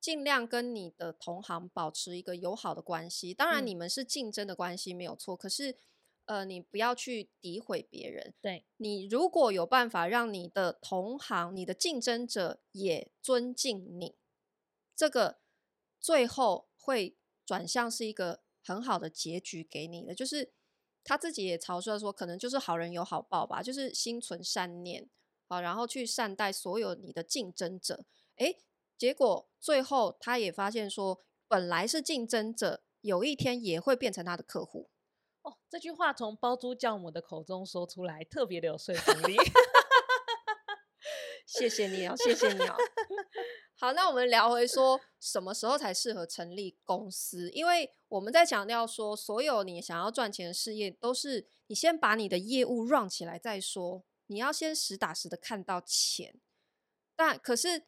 [0.00, 3.34] 尽量跟你的同行保持一个友好的关系。
[3.34, 5.76] 当然你们是竞争的关系没有错，可是
[6.30, 8.32] 呃，你不要去诋毁别人。
[8.40, 14.14] 对，你如果有办法让你的同行、你的竞争者也尊敬你，
[14.94, 15.40] 这个
[15.98, 20.52] 最后会转向是一个很好的结局给你的，就是
[21.02, 25.10] 他自己也嘲笑说，可能就是好人有好报吧，就是心存善念，
[25.48, 28.04] 啊，然后去善待所有你的竞争者。
[28.36, 28.56] 诶，
[28.96, 34.90] 结果最后他也发现说，本来是竞争者，有一天也会变成他的客户。
[35.70, 39.36] 这句话从包租教母的口中说出来，特别的有说服力。
[41.46, 42.74] 谢谢你哦，谢谢你哦。
[43.78, 47.48] 好，那我们聊回说，什么时候才适合成立公司？
[47.50, 54.04] 因为我们在强调说，所有你想要赚钱的事业，都是你先把你的业务 run 起来再说。
[54.26, 56.40] 你要先实打实的看到钱。
[57.14, 57.84] 但可是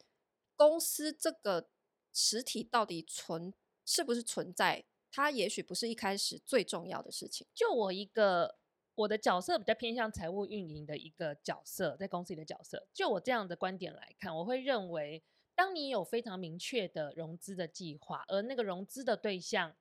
[0.55, 1.69] 公司这个
[2.13, 3.53] 实体到底存
[3.85, 4.85] 是不是存在？
[5.13, 7.47] 它也许不是一开始最重要的事情。
[7.53, 8.55] 就我一个
[8.95, 12.85] 我的角色比较偏向财务运营的一个角色，在公司里的角色。
[12.93, 15.23] 就我这样的观点来看，我会认为。
[15.55, 19.71] 当你有非常明确的融资的计划，而那个融资的对象，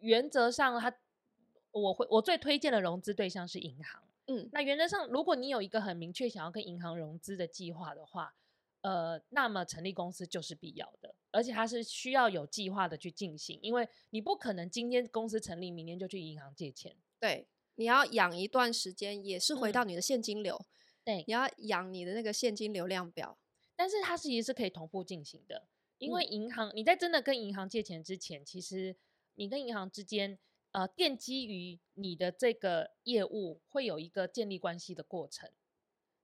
[0.00, 0.92] 原则上他，
[1.70, 4.02] 我会我最推荐的融资对象是银行。
[4.26, 8.34] 嗯，那原则上，如果你有一个很明确想要跟银行融资的计划的话，
[8.86, 16.96] 呃，那么成立公司就是必要的，而且它是需要有计划的去进行，因为你不可能今天公司成立，明天就去银行借钱。
[17.18, 20.54] 对，你要养一段时间，也是回到你的现金流。
[20.54, 20.66] 嗯、
[21.04, 23.36] 对，你要养你的那个现金流量表。
[23.74, 25.66] 但是它其实是可以同步进行的，
[25.98, 28.94] 因为银行你在真的跟银行借钱之前，其实
[29.34, 30.38] 你跟银行之间，
[30.70, 35.50] 呃，奠基于你的这个业务会有一个建立关系的过程。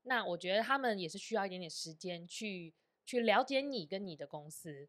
[0.03, 4.89] 那我觉得他们也是需要一点点时间去去了解你跟你的公司，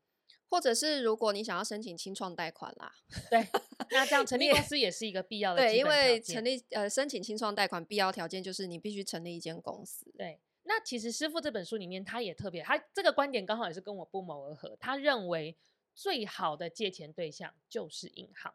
[0.49, 2.93] 或者是如果你想要申请清创贷款啦，
[3.29, 3.47] 对，
[3.91, 5.61] 那这样成立公司也是一个必要的。
[5.61, 10.11] 对，因为成立呃申请清创贷款必要条件就是你必须成立一间公司。
[10.17, 10.39] 对。
[10.65, 14.77] 那其实师傅这本书里面，他也特别，他这个观点刚好也是跟我不谋而合。
[14.79, 15.57] 他认为
[15.93, 18.53] 最好的借钱对象就是银行，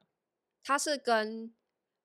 [0.64, 1.54] 他是跟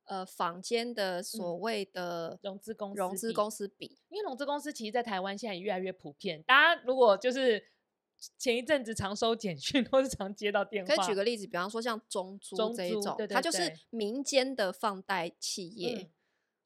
[0.05, 6.41] 呃坊间的所谓的融资公司融资公司比，因为融资公司其实，在台湾现在也越来越普遍。
[6.43, 7.63] 大家如果就是
[8.37, 15.95] 前一阵子常收简讯，或是常接到电话，可以举个例子，比方说像中租这一种，对对对，它就是民间的放贷企业。
[15.95, 16.09] 嗯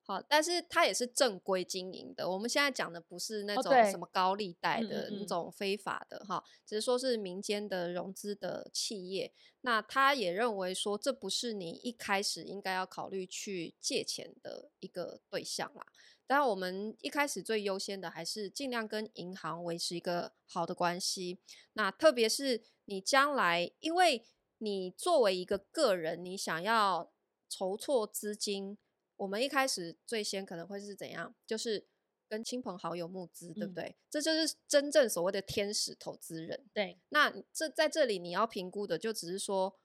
[0.08, 2.30] 好，但是它也是正规经营的。
[2.30, 9.34] 我们现在讲的不是那种什么高利贷的那种非法的哈、哦，只是说是民间的融资的企业。
[9.62, 15.86] 那他也认为说，这不是你一开始应该要考虑去借钱的一个对象啦。
[16.26, 21.40] 当然，我们一开始最优先的还是尽量跟银行维持一个好的关系。
[21.74, 24.24] 那特别是你将来，因为
[24.60, 27.12] 你作为一个个人，你想要
[27.50, 28.78] 筹措资金。
[29.18, 31.36] 我们一开始最先可能会是怎样？
[31.46, 31.86] 就是
[32.30, 33.84] 跟亲朋好友募资，对不对？
[33.86, 36.66] 嗯、这就是真正所谓的天使投资人。
[36.74, 39.78] 对，那这在这里你要评估的就只是说，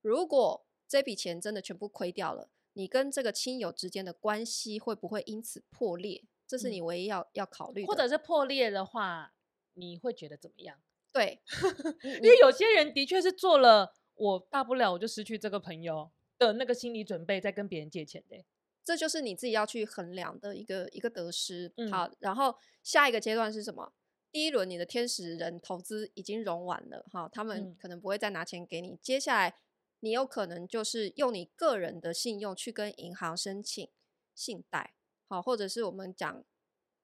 [0.00, 6.24] 如果这笔钱真的全部亏掉了，你跟这个亲友之间的关系会不会因此破裂？
[6.46, 7.86] 这是你唯一要、嗯、要考虑的。
[7.86, 9.32] 或者是破裂的话，
[9.74, 10.82] 你会觉得怎么样？
[11.12, 11.40] 对，
[12.22, 18.44] 因为有些人的确是做了，我大不了我就失去这个朋友的那个心理准备，在跟别人借钱的。
[18.84, 21.72] 这就是你自己要去衡量的一个一个得失。
[21.76, 23.92] 嗯、好，然后下一个阶段是什么？
[24.30, 28.92] 第一轮你的天使人投资已经融完了，哈，他们可能不会再拿钱给你。
[28.92, 29.54] 嗯、接下来
[30.00, 33.88] 你有可能就是用你个人的信用去跟银行申请
[34.34, 34.94] 信贷，
[35.28, 36.44] 好，或者是我们讲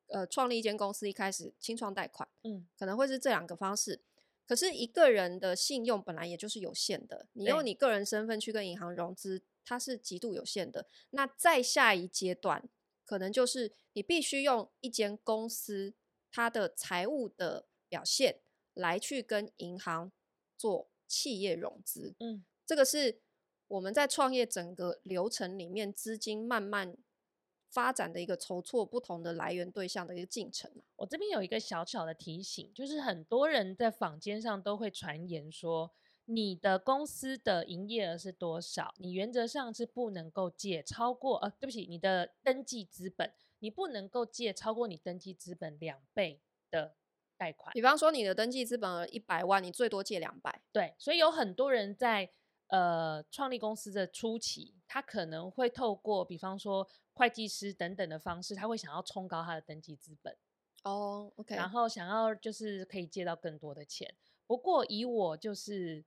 [0.08, 4.00] 呃创立一间公司，一开始清创贷款，嗯，可能会是这两个方式。
[4.46, 9.42] 可是一个人的信用本来也就是有限的，你用你个人身份去跟银行融资。
[9.68, 10.86] 它是极度有限的。
[11.10, 12.66] 那再下一阶段，
[13.04, 15.92] 可能就是你必须用一间公司
[16.30, 18.40] 它的财务的表现
[18.72, 20.10] 来去跟银行
[20.56, 22.14] 做企业融资。
[22.20, 23.20] 嗯，这个是
[23.66, 26.96] 我们在创业整个流程里面资金慢慢
[27.68, 30.70] 发展的一个筹措不同的来源对象的一个进程。
[30.96, 35.92] 我这边有一个小小的提醒，就是很多人在坊间上都会传言说，
[36.30, 38.92] 你的公司的营业额是多少？
[38.98, 46.94] 你原则上是不能够借超过呃，对不起，你的登记资本，你不能够借超过你登记资本两倍的
[47.38, 47.72] 贷款。
[47.72, 50.60] 比方说，你的登记资本一百万，你最多借两百。
[50.70, 52.30] 对，所以有很多人在
[52.66, 60.36] 呃创立公司的初期，他可能会透过比方说会计师等等的方式，他会想要冲高他的登记资本。
[60.84, 64.14] 哦，OK，然后想要就是可以借到更多的钱。
[64.46, 66.04] 不过以我就是。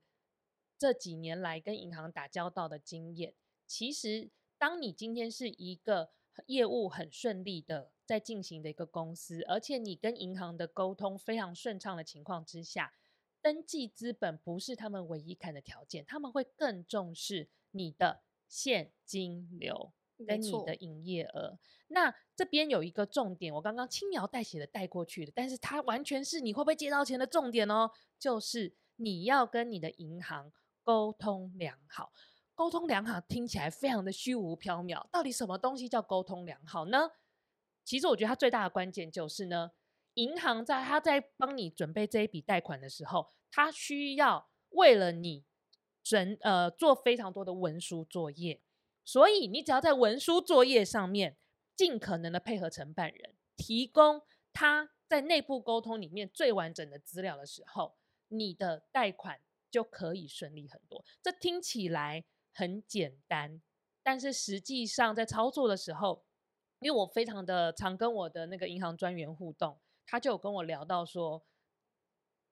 [0.82, 3.34] 这几年来跟银行打交道的经验，
[3.68, 4.28] 其实
[4.58, 6.10] 当你今天是一个
[6.46, 12.92] 业务很顺利的在进行的一个公司，而且你跟银行的沟通非常顺畅的情况之下，
[13.40, 19.92] 登记资本不是他们唯一看的条件，他们会更重视你的现金流
[20.26, 21.60] 跟你的营业额。
[21.86, 30.52] 那这边有一个重点，我刚刚轻描淡写的带过去的，但是它完全是你会不会借到钱的重点哦，就是你要跟你的银行
[30.84, 32.12] 沟通良好。
[32.54, 37.10] 沟通良好听起来非常的虚无缥缈，到底什么东西叫沟通良好呢？
[37.84, 39.72] 其实我觉得它最大的关键就是呢，
[40.14, 45.44] 银行在他在帮你准备这一笔贷款的时候，他需要为了你
[46.02, 48.60] 准呃做非常多的文书作业，
[49.04, 51.36] 所以你只要在文书作业上面
[51.74, 54.22] 尽可能的配合承办人，提供
[54.52, 57.96] 他在内部沟通里面最完整的资料的时候，
[58.28, 59.40] 你的贷款
[59.72, 61.04] 就可以顺利很多。
[61.20, 62.24] 这听起来。
[62.54, 63.62] 很简单，
[64.02, 66.22] 但是实际上在操作的时候，
[66.80, 71.42] 因为我非常的常跟我的那个银行专员互动，他就有跟我聊到说，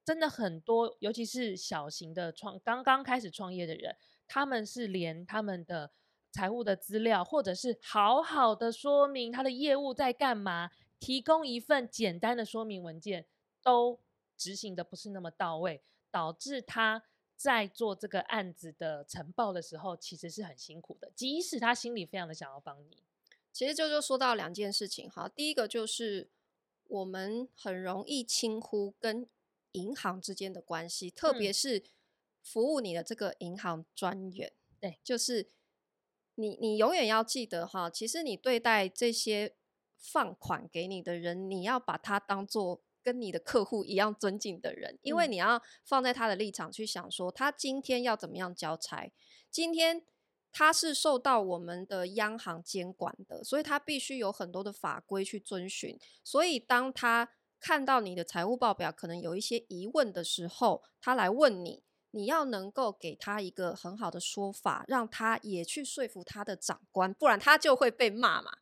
[0.03, 3.95] 真的很多，尤其是小型的创刚刚开始创业的人，
[4.27, 5.93] 他们是连他们的
[6.33, 13.27] 财务的资料，或者是好好的说明他的业务在干嘛，提供一份简单的说明文件，
[13.63, 14.01] 都
[14.39, 17.05] 执行的不是那么到位，导致他。
[17.41, 21.11] 在做这个案子的呈报的时候，其实是很辛苦的。
[21.17, 22.99] 即使他心里非常的想要帮你，
[23.51, 25.27] 其实就就说到两件事情哈。
[25.27, 26.29] 第一个就是
[26.87, 29.27] 我们很容易轻忽跟
[29.73, 31.83] 银行之间的关系，特别是
[32.43, 34.53] 服务你的这个银行专员。
[34.79, 35.49] 对、嗯，就是
[36.35, 39.55] 你你永远要记得哈，其实你对待这些
[39.97, 42.83] 放款给你的人，你要把他当做。
[43.03, 49.13] 跟你的客户一样尊敬的人，因为你要放在他的立场去想，说他今天要怎么样交差。
[49.51, 50.03] 今天
[50.53, 55.99] 他是受到我们的央行监管的，所以他必须有很多的法规去遵循。
[56.23, 68.53] 所以当他看到你的财务报表可能有一些疑问的时候，他来问你，你要能够给他一个很好的说法，让他也去说服他的长官，不然他就会被骂嘛。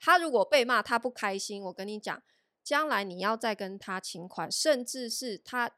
[0.00, 2.22] 他如果被骂，他不开心，我跟你讲。
[2.68, 5.74] 将来你要再跟他请款，甚至是他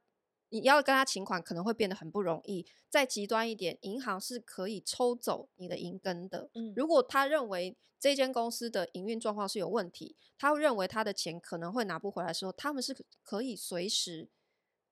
[0.49, 2.66] 你要跟他请款，可能会变得很不容易。
[2.88, 6.51] 再极端一点，银行是可以抽走你的银根的。
[6.53, 14.28] 嗯，如果他认为这间公司的营运状况是有问题，他会认为他的钱可能会拿不回来的时候，他们是可以随时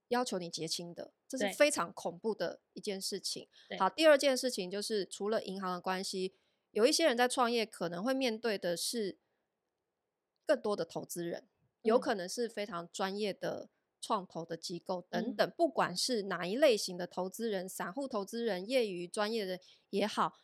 [0.07, 1.13] 要求你结清的。
[1.27, 3.49] 这是非常恐怖的一件事情。
[3.77, 6.33] 好，第二件事情就是除了银行的关系，
[6.71, 9.19] 有一些人在创业可能会面对的是
[10.47, 11.49] 更多的投资人。
[11.89, 13.69] 有可能是非常专业的
[14.01, 19.59] 创投的机构等等，不管是哪一类型的投资人，散户投资人、业余专业的
[19.91, 20.35] 也好，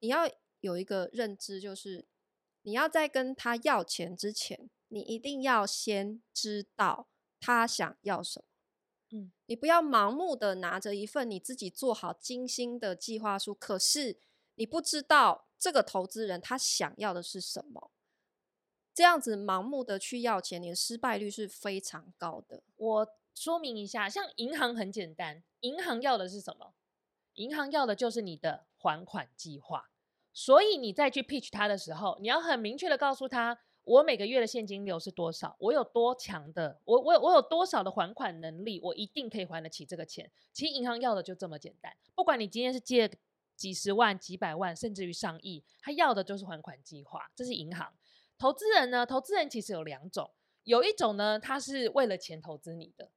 [0.00, 0.28] 你要
[0.60, 2.06] 有一个认知，就是
[2.62, 7.08] 你要在跟他要钱之前，你一定要先知道
[7.40, 8.44] 他想要什么。
[9.10, 14.18] 嗯，你不要盲目的拿着一份你自己做好精心的计划书，可是
[14.56, 17.90] 你不知道这个投资人他想要的是什么。
[18.98, 22.64] 这样子盲目的去要钱，你的失败率是非常高的。
[22.74, 26.74] 我说明一下，像银行很简单，银行要的是什么？
[27.34, 29.88] 银行要的就是你的还款计划。
[30.32, 40.28] 所以你再去 pitch 他的时候，你要很明确的告诉他，我每个月的现金流是多少，我有多强的，我我我有多少的还款能力，我一定可以还得起这个钱。
[40.52, 43.08] 其实银行要的就这么简单，不管你今天是借
[43.54, 47.30] 几十万、几百万，甚至于上亿，他要的就是还款计划。
[47.36, 47.92] 这是银行。
[48.38, 49.04] 投资人呢？
[49.04, 50.30] 投资人其实有两种，
[50.62, 53.10] 有一种呢，他是为了钱投资你的，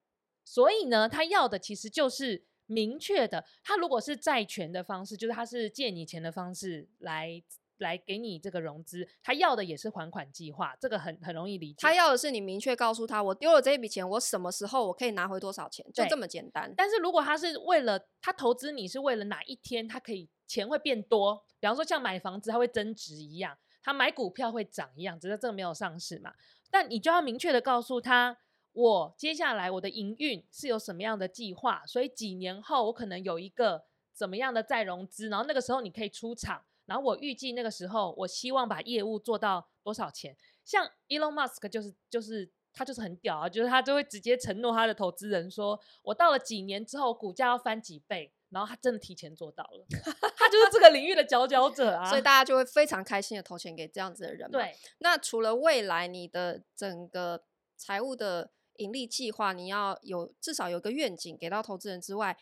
[0.44, 3.46] 所以呢，他要的其实就是明确的。
[3.64, 7.44] 他如果是债权的方式，就是他是借你钱的方式来
[7.78, 11.78] 来给你这个融资，他要的也是还款计划，这个很很容易理解。
[11.80, 16.74] 他要的是你明确告诉他，我丢了这一笔钱，我什么时候我可以拿回多少钱，就这么简单。
[16.76, 23.58] 但是如果他是为了他投资你是为了哪一天他可以钱会变多，比方说像买房子它会增值一样。
[23.82, 26.34] 他买股票会涨一样，只是这个没有上市嘛。
[26.70, 28.38] 但你就要明确的告诉他，
[28.74, 40.36] 我接下来我的营运是有什么样的计划，所以几年后我可能有一个怎么样的再融资，然后那个时候你可以出场，然后我预计那个时候我希望把业务做到多少钱。
[40.64, 48.32] 像 Elon Musk 就是就是他就是很屌啊，就是他就会直接承诺他的投资人说，我到了几年之后股价要翻几倍。
[48.52, 49.86] 然后他真的提前做到了，
[50.38, 54.52] 他就是这个领域的佼佼者啊，所以大家就会非常开心的投钱给这样子的人。
[54.52, 57.44] 对，那除了未来你的整个
[57.76, 62.38] 财务的盈利计划，你要有至少有个愿景给到投资人之外，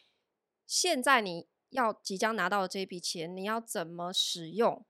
[0.68, 4.86] 现在你要即将拿到的这笔钱，你要怎么使用？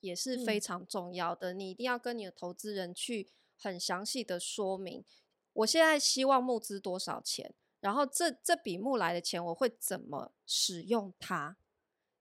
[0.00, 1.52] 也是非常重要的。
[1.52, 5.04] 嗯、你一定要跟你的投资人去很详细的说明，
[5.52, 11.56] 我现在希望募资多少钱，然后这这笔募来的钱我会怎么使用它。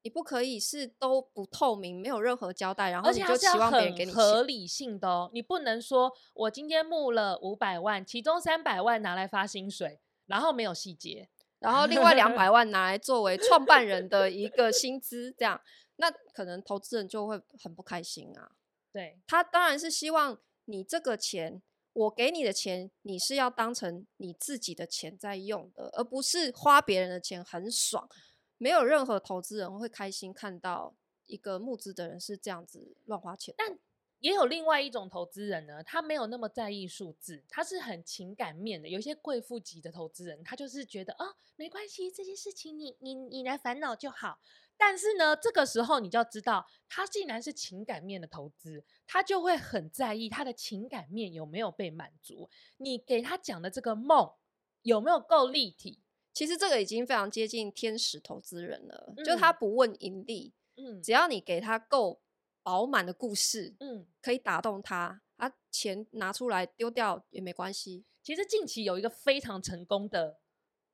[0.01, 5.29] 你不可以是都不透明，没有任何交代，然后你就期望别人给你合理性的哦。
[5.33, 11.27] 你不能说我今天募了五百万，其中三百万拿来发薪水，然后没有细节，
[11.59, 15.59] 然后另外两百万拿来作为创办人的一个薪资，这样
[15.97, 18.51] 那可能投资人就会很不开心啊。
[18.93, 21.61] 对，他当然是希望你这个钱，
[21.93, 28.07] 我给你的钱，你是要当成你自己的钱在用的，而不是花别人的钱很爽。
[28.57, 30.93] 没有任何投资人会开心看到
[31.25, 33.77] 一个募资的人是这样子乱花钱，但
[34.19, 38.89] 也有另外一种投资人呢，他没有那么在意数字，他是很情感面的。
[38.89, 44.39] 有一些贵妇级的投资人，他就是觉得哦，没关系，这些事情你你你来烦恼就好。
[44.81, 52.49] 但是呢，这个时候你就要知道，他既然是情感面的投资，他就会很在意他的情感面有没有被满足。
[52.77, 54.31] 你给他讲的这个梦
[54.83, 55.99] 有没有够立体？
[56.33, 62.21] 其实这个已经非常接近天使投资人了，嗯、就他不问盈利，嗯，只要你给他够
[62.63, 68.05] 饱满的故事，嗯，可以打动他，他，钱拿出来丢掉也没关系。
[68.23, 70.39] 其实近期有一个非常成功的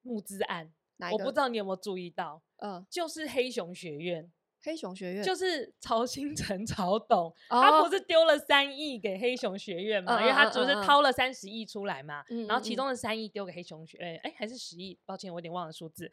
[0.02, 0.74] 募资案，
[1.12, 4.32] 我不知道你有没有注意到，嗯，就是黑熊学院。
[4.64, 10.18] 黑熊学院就是曹新成 曹董，哦、他不是丢了三亿给黑熊学院嘛？
[10.18, 14.98] 嗯、因为他只是掏了三十亿出来嘛，嗯、然后其中的三亿丢给黑熊学院，哎、欸，还是十亿？
[15.06, 16.12] 抱歉，我有点忘了数字。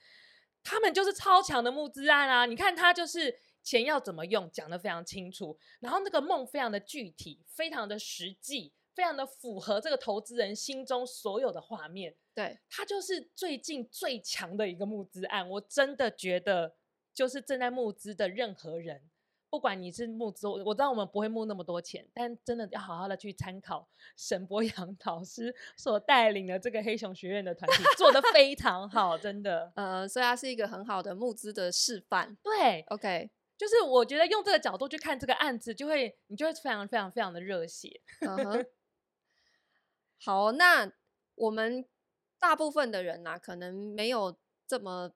[0.63, 2.45] 他们就是超强的募资案啊！
[2.45, 12.15] 你看他就是钱要怎么用，讲得非常清楚，然后那个梦非常的具体，非常的实际，非常的符合这个投资人心中所有的画面。
[12.35, 16.75] 对，他就是最近最强的一个募资案，我真的觉得。
[17.15, 19.03] 就是正在募资的任何人，
[19.51, 23.87] 不管你是募资，我知道我们不会募那么多钱，但真的要好好的去参考
[24.17, 29.71] 沈博洋老师所带领的这个黑熊学院的团体，做的非常好，真的。
[29.77, 32.35] 呃，所以它是一个很好的募资的示范。
[32.43, 33.29] 对，OK，
[33.59, 38.01] 就是我觉得用这个角度去看这个案子，就会你就会非常非常非常的热血。
[38.23, 38.67] Uh huh.
[40.25, 40.93] 好，那
[41.35, 41.85] 我们
[42.39, 45.13] 大部分的人呢、啊，可能没有这么。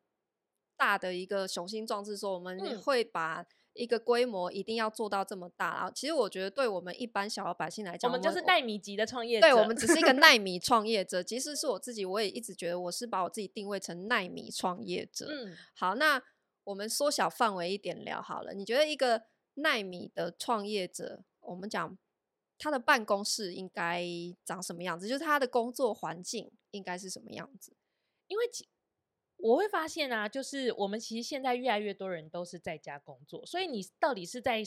[0.79, 5.77] 大的一个雄心壮志，说我们会把一个规模一定要做到这么大。
[5.77, 9.47] 然后，其实我觉得，对我们一般小老百姓来讲，我们就是耐米级的创业者。
[9.47, 11.23] 对，我们只是一个 耐米创业者。
[11.23, 15.29] 即使是我自己，我也一直觉得我是把我自己定位成耐米创业者。
[15.31, 16.23] 嗯，好，那
[16.65, 18.53] 我们缩小范围一点聊好了。
[18.53, 19.23] 你觉得一个
[19.55, 21.97] 耐米的创业者，我们讲
[22.59, 24.05] 他的办公室应该
[24.45, 25.07] 长什么样子？
[25.07, 27.77] 就是他的工作环境应该是什么样子？
[28.27, 28.45] 因为。
[29.39, 34.63] 我会发现啊，就是我们其实现在越来越多人都是在家工作，所以你到底是在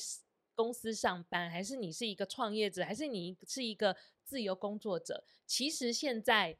[0.54, 5.24] 公司上班，还是你是一个创业者，还是你是一个自由工作者？
[5.48, 6.56] 其实现在，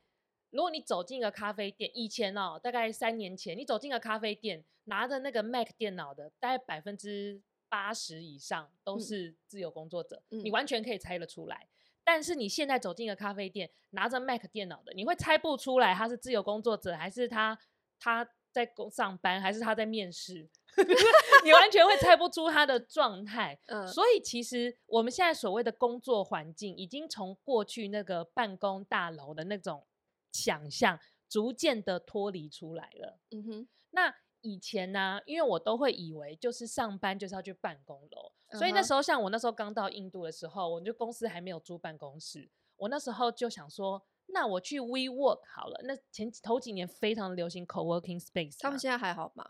[0.50, 11.70] 如果你走进一个咖啡店，以前哦，大概三年前，你走进个咖啡店，拿着那个 Mac 电脑的，大概百分之八十以上都是自由工作者，嗯、你完全可以猜得出来。
[12.04, 17.58] 但是你现在走进一个咖啡店，拿着 Mac 电脑的，你会猜不出来他是自由工作者，还是他？
[18.02, 20.50] 他在工上班还是他在面试？
[21.44, 23.60] 你完全会猜不出他的状态。
[23.68, 29.86] 嗯，所以其实我们现在所谓的工作环境，已经从过去那个办公大楼的那种
[30.32, 30.98] 想象，
[31.28, 33.20] 逐渐的脱离出来了。
[33.32, 44.06] 嗯哼，那以前呢、啊，因为我都会以为就是上班就是要去办公楼，所以那时候像我那时候刚到印度的时候，我就公司还没有租办公室，我那时候就想说。
[44.32, 45.82] 那我去 WeWork 好了。
[45.86, 49.44] 那前头几年非常流行 Co-working Space，他们现在还好吗？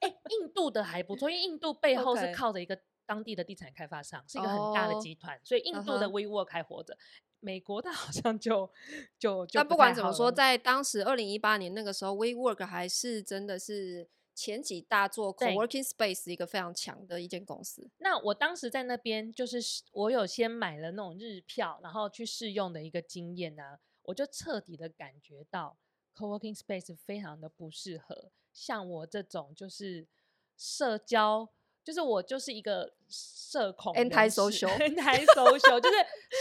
[0.00, 2.76] 哎、欸，印度的还不错，因为印度背后是靠着一个
[3.06, 5.44] 当地的地产开发商.是一个很大的集团，oh.
[5.46, 6.92] 所以印度的 WeWork 还活着。
[6.94, 7.00] Uh huh.
[7.40, 8.70] 美国的 好像就
[9.18, 9.60] 就就。
[9.60, 14.08] 那不管怎么说，在当时二零一八年那个时候，WeWork 还是真的是。
[14.38, 17.88] 前几大做 co-working space 一个非常强的一间公司。
[17.96, 19.56] 那我当时在那边，就是
[19.92, 25.78] 我有先买了那种日票，然后去试用的一个经验呢、啊，我就彻底的感觉到
[26.14, 30.06] co-working space 非常的不适合像我这种就是
[30.54, 31.48] 社交，
[31.86, 35.96] 就是我就是一个社恐，anti-social，anti-social， 就是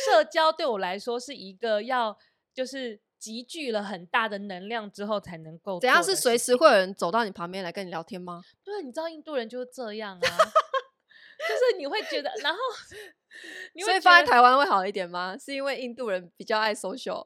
[0.10, 2.18] 社交对我来说是一个要
[2.54, 3.00] 就是。
[3.18, 5.80] 集聚了很大的能量之后才能够。
[5.80, 8.44] 怎样是随时会有人走到你旁边来跟你聊天吗？
[8.64, 12.60] 对，你知道印度人就是这样啊， 就是你会觉得，然后
[13.74, 15.36] 你会所以放在台湾会好一点吗？
[15.44, 17.26] 是因为印度人比较爱 social？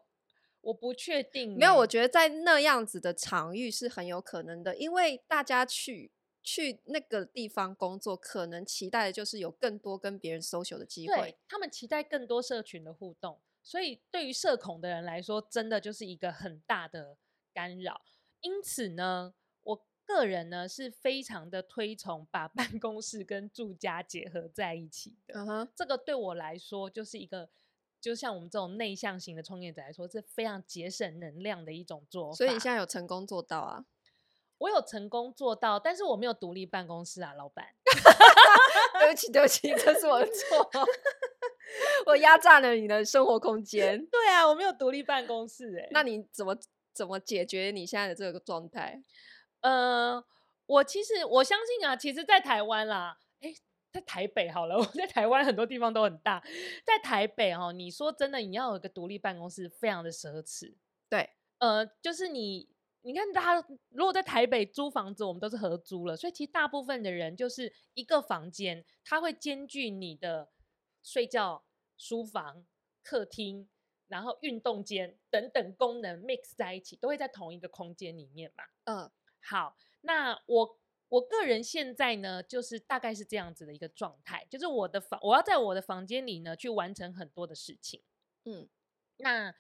[0.62, 1.58] 我不确定。
[1.58, 6.12] 没有，我觉得在那样子的场域是很有可能的，因为大家去
[6.42, 11.16] 去那个地方工作，可能期待的就是有更多跟别人 social 的机会。
[11.16, 17.18] 对，他们期待更多社群的互动，所以对于社恐的人来说，真的就是一个很大的
[17.54, 18.02] 干扰。
[18.42, 19.34] 因此呢，
[19.64, 25.36] 我个人呢是非常的推崇把 办公室跟住家结合在一起的。
[25.36, 27.50] 嗯哼，这个对我来说就是一个，
[28.00, 32.36] 就像我们这种内向型的创业者来说，是非常节省能量的一种做法。
[32.36, 33.86] 所以你现在有成功做到啊？
[34.60, 37.66] 我有成功做到，但是我没有独立办公室啊，老板。
[39.00, 40.70] 对不起，对不起，这是我的错，
[42.06, 44.06] 我压榨了你的生活空间。
[44.08, 45.90] 对啊，我没有独立办公室哎、欸。
[45.92, 46.56] 那你怎么
[46.94, 49.02] 怎么解决你现在的这个状态？
[49.62, 50.24] 呃，
[50.66, 53.54] 我其实我相信啊，其实，在台湾啦，哎，
[53.94, 56.44] 在台北好了， 我在台湾很多地方都很大，
[56.86, 60.76] 在台北哦，你说真的，你要有一个独立办公室，非常的奢侈。
[61.10, 61.30] 对，
[61.60, 62.68] 呃，就是你。
[63.02, 70.50] 你看，大家如果在台北租房子，我们都是合租了，所以其实大部分的人就是一个房间，它会兼具你的
[71.02, 71.64] 睡觉、
[71.98, 72.66] 书房、
[73.02, 73.70] 客厅，
[74.08, 78.66] 然后运动间等等功能 mix 在一起，都会在同一个空间里面嘛。
[78.84, 79.10] 嗯，
[79.42, 88.04] 好，那我我个人现在呢，就是大概是这样子的一个状态，就是我的房，我要在我的房间里呢去完成很多的事情。
[88.44, 88.68] 嗯，
[89.18, 89.56] 那。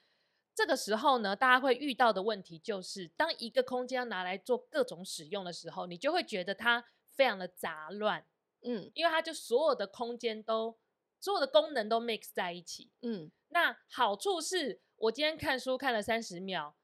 [0.60, 8.26] 这个时候呢，大家会遇到的问题就是，当一个空间要拿来做各种使用的时候，你就会觉得它非常的杂乱，
[8.64, 10.78] 嗯，因为它就所有的空间都，
[11.18, 13.32] 所有的功能都 mix 在一起，嗯。
[13.48, 16.76] 那好处是我今天看书看了三十秒，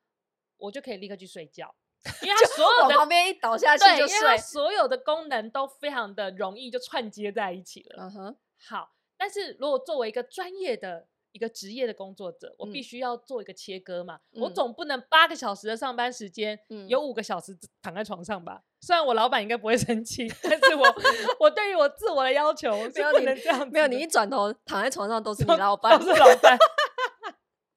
[0.56, 1.76] 我就可以立刻去睡觉，
[2.22, 8.06] 因为它所有的旁边一倒下去就睡，因为它所有的功能都非常的容易就串接在一起了。
[8.06, 8.38] 嗯哼，
[8.70, 11.10] 好，但是如果作为一个专业的。
[11.36, 14.22] 一个职业的工作者，我必须要做一个切割嘛。
[14.32, 18.64] 嗯、我总不能八个小时的上班时间，嗯、有五个小时躺在床上吧？
[18.80, 20.86] 虽然我老板应该不会生气，但是我
[21.42, 23.70] 我对于我自我的要求是不能这样。
[23.70, 26.58] 没有，你一转头躺在床上都是你老板，都是老板。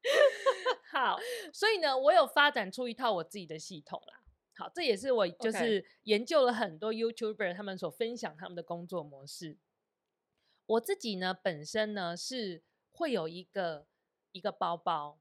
[0.92, 1.18] 好，
[1.52, 4.20] 所以呢，我有发展出一套我自己的系统啦。
[4.54, 9.58] 好，这也是我就是研究了很多 YouTuber 他们所分享他们的工作模式。
[10.66, 12.62] 我自己呢，本身呢是。
[12.98, 13.86] 会有一个
[14.32, 15.20] 一个包包，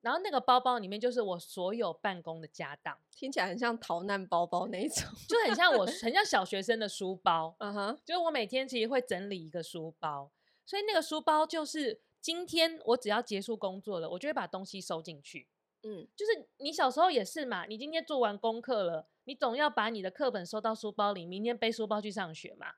[0.00, 7.54] 然后那个包包里面就是我所有办公的家当，听起来很像逃难包包那一种，就很像我 很像小学生的书包。
[7.60, 10.32] 嗯哼，就是我每天其实会整理一个书包，
[10.66, 15.48] 所以那个书包就是今天我只要结束工作了，我就会把东西收进去。
[15.84, 22.74] 嗯，就是你小时候也是嘛，你今天做完功课了，你总要把你的课本收到书包里，明天背书包去上学嘛。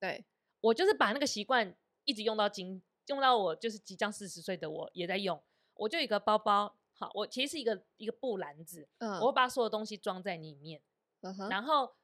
[0.00, 0.24] 对，
[0.60, 1.74] 我就是把那个习惯
[2.04, 2.82] 一直用到今。
[3.08, 5.42] 用到我就是即将四十岁的我也在用，
[5.74, 10.80] 我就一个包包，好，我其实是一个一个布篮子，嗯，我会把所有东西装在里面，
[11.22, 11.94] 嗯哼，然后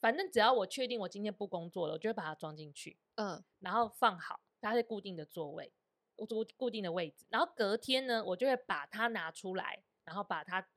[0.00, 5.72] 反正只要我确定我今天不工作了，我就会把它装进去，嗯，然后放好，它在固定的座位，
[6.16, 10.68] 我固固定的位置，然后隔天呢，我就会把它拿出来，然后把它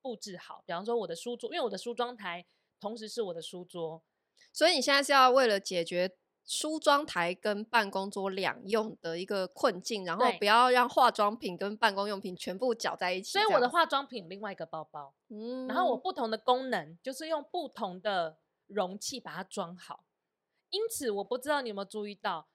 [0.00, 2.46] 布置好，比方说我的书桌，因为我的梳妆台
[2.80, 4.02] 同时是我的书桌，
[4.52, 6.16] 所以你现在是要为了解决。
[6.46, 13.32] 梳妆台跟办公桌两用的一个困境，然后不要让化妆品跟办公用品全部搅在一起。
[13.32, 18.38] 所以我的化妆品有另外一个包包，嗯，然后我不同的功能就是用不同的
[18.68, 20.04] 容器把它装好。
[20.70, 22.46] 因此，我不知道你有没有注意到，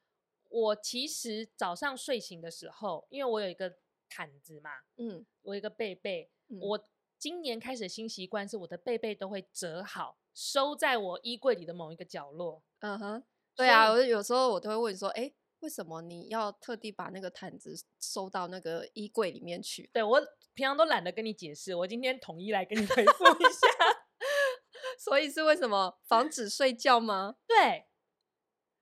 [0.48, 3.76] 我其实早上睡醒的时候，因为我有一个
[4.08, 12.64] 毯子嘛，嗯，我有一个被被，嗯，我今年开始的新习惯是我的被被都会折好，收在我衣柜里的某一个角落。
[12.80, 13.24] 嗯哼。
[13.56, 19.90] 对啊，我有时候我都会问说，哎，为什么你要特地把那个毯子收到那个衣柜里面去？
[19.94, 20.22] 对，我
[20.54, 23.68] 平常都懒得跟你解释，我今天统一来跟你回复一下。
[24.98, 26.00] 所以是为什么？
[26.08, 27.36] 防止睡觉吗？
[27.48, 27.88] 对，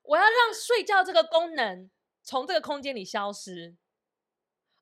[0.01, 1.89] 我要让睡觉这个功能
[2.24, 3.78] 从这个空间里消失。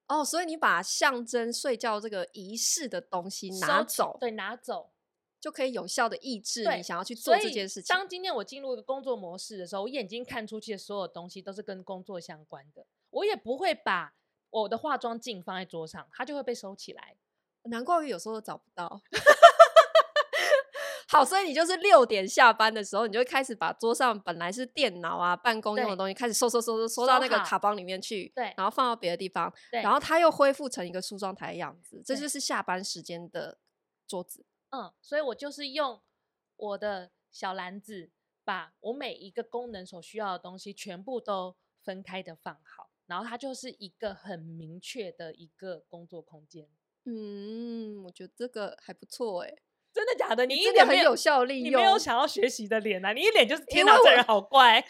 [0.07, 4.91] 哦，所以你把象征睡觉这个仪式的东西拿走，对，拿走。
[5.39, 7.95] 就可以有效的抑制你想要去做这件事情。
[7.95, 12.85] 当今天我进入一个工作模式的时候，我眼睛看出去的所有东西都是跟工作相关的。
[13.11, 14.13] 我也不会把
[14.49, 17.15] 我的化妆镜放在桌上，它就会被收起来。
[17.63, 19.01] 难怪我有时候都找不到。
[21.09, 32.01] 好，所以你就是六点下班的时候，你就会开始把桌上本来是电脑啊、办公用的东西开始收收收收收到那个卡包里面去，对，然后放到别的地方，对，然后它又恢复成一个梳妆台的样子。
[32.05, 33.57] 这就是下班时间的
[34.05, 34.45] 桌子。
[34.69, 36.01] 嗯，所以我就是用
[36.55, 38.11] 我的小篮子，
[38.43, 46.69] 把我每一个功能所需要的东西全部都分开的放好，然后它就是一个很明确的一个工作空间。
[47.05, 49.55] 嗯，我觉得这个还不错哎，
[49.93, 50.45] 真的假的？
[50.45, 53.13] 你一脸很有效利用，你没有想要学习的脸啊！
[53.13, 54.85] 你一脸就是天哪，这人好怪。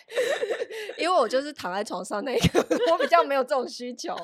[0.98, 2.60] 因为我就是躺在床上那个，
[2.92, 4.16] 我比较没有这种需求。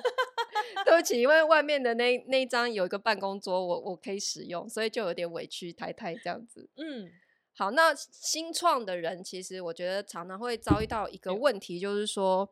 [0.86, 6.70] 对不起，因为外面的那那一张有一个办公桌，我我可以使用，所以就有点委屈，太太这样子。
[6.76, 7.12] 嗯，
[7.56, 12.50] 好，那新创的人其实我觉得常常会遭遇到一个问题，就是说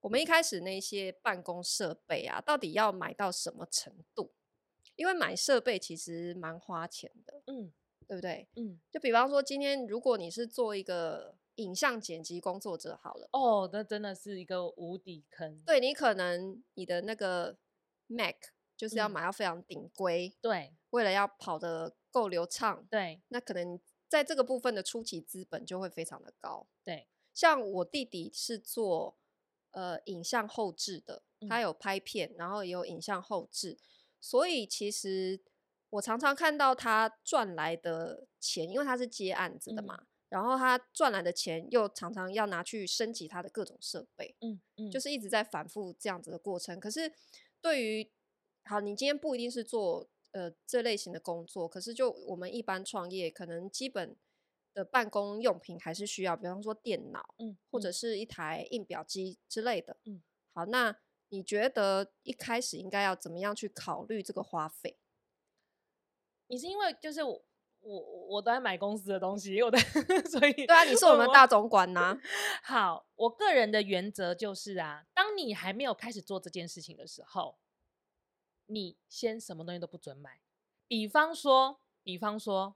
[0.00, 4.32] 我们一开始那些办公设备啊，到底要买到什么程度？
[4.96, 7.72] 因为买设备其实蛮花钱的，嗯，
[8.06, 8.46] 对不对？
[8.54, 15.60] 嗯，就比方说今天如果你是做一个影像剪辑工作者好了，哦，那真的是一个无底坑。
[15.66, 17.56] 对，你可能你的那个
[18.06, 18.36] Mac
[18.76, 27.08] 就是要买到非常顶规，嗯，对，为了要跑得够流畅，对，那可能在这个部分的初期资本就会非常的高，对。
[27.32, 29.16] 像我弟弟是做
[29.72, 33.76] 呃影像后置的，他有拍片，然后也有影像后置。
[34.20, 35.40] 所以其实
[35.90, 46.78] 我常常看到他赚来的钱，因为他是接案子的嘛，嗯、然后他赚来的钱又常常要拿去升级他的各种设备，嗯嗯，就是一直在反复这样子的过程。
[46.78, 47.12] 可是
[47.64, 48.10] 对于
[48.64, 54.14] 好，你今天不一定是做呃这类型的工作，可是就我们一般创业，可能基本
[54.74, 60.98] 的办公用品还是需要，比方说电脑，嗯，或者是一台印表机之类的，嗯，好，那。
[61.30, 64.96] 你觉得一开始应该要怎么样去考虑这个花费？
[66.46, 67.44] 你是因为就是我
[67.84, 69.78] 我我都在买公司的东西，我的
[70.30, 72.20] 所以对啊，你是我们大总管呐、啊。
[72.62, 77.58] 好，我个人的原则就是啊，当你还没有开始做这件事情的时候，
[78.66, 80.40] 你先什么东西都不准买。
[80.88, 82.74] 比方说，比方说。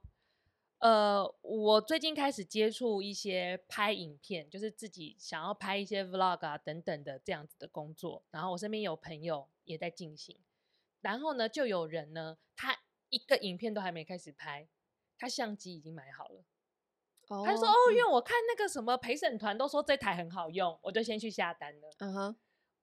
[0.81, 8.23] 呃，我最近开始接触一些拍影片，就是自己想要拍一些 vlog 啊等等的这样子的工作。
[8.31, 10.39] 然后我身边有朋友也在进行，
[11.01, 12.79] 然后呢，就有人呢，他
[13.09, 14.69] 一个影片都还没开始拍，
[15.19, 16.43] 他相机已经买好了。
[17.27, 22.35] Oh, 他就说：“哦，因为我看那个什么陪审团都说这台很好用，我就先去下单了。”嗯哼，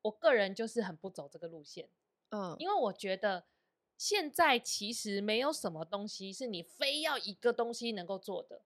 [0.03, 1.89] 我个人就是很不走这个路线，
[2.29, 3.47] 嗯，因为我觉得。
[3.99, 8.61] 现在其实没有什么东西是你非要一个东西能够做的。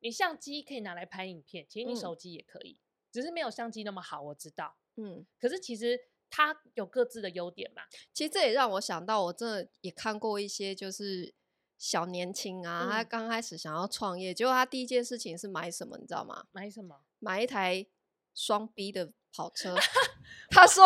[0.00, 2.82] 你相机可以拿来拍影片，其实你手机也可以，嗯，
[3.12, 4.20] 只是没有相机那么好。
[4.20, 5.96] 我知道，嗯，可是其实
[6.28, 7.82] 它有各自的优点嘛。
[8.12, 11.32] 其实这也让我想到，我真的也看过一些就是
[11.78, 16.46] 小年轻啊，嗯，他刚开始想要创业，结果他第一件事情是买什么，你知道吗？
[16.52, 17.02] 买什么？
[17.18, 17.86] 买一台
[18.34, 19.74] 双 B 的跑车。
[20.50, 20.84] 他说，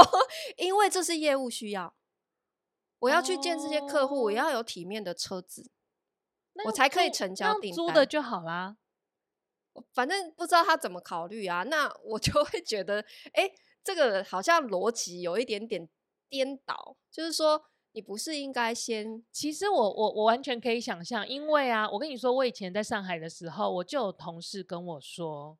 [0.56, 1.94] 因为这是业务需要。
[2.98, 5.70] 我要去见这些客户，我要有体面的车子，
[6.66, 7.76] 我才可以成交订单。
[7.76, 8.76] 租的就好啦，
[9.94, 11.62] 反正不知道他怎么考虑啊。
[11.62, 13.00] 那我就会觉得，
[13.32, 15.88] 哎、欸，这个好像逻辑有一点点
[16.28, 16.98] 颠倒。
[17.10, 19.24] 就是说，你不是应该先……
[19.32, 25.58] 其实我我我完全可以想象，因为啊，我跟你说，我以前在上海的时候，我就有同事跟我说，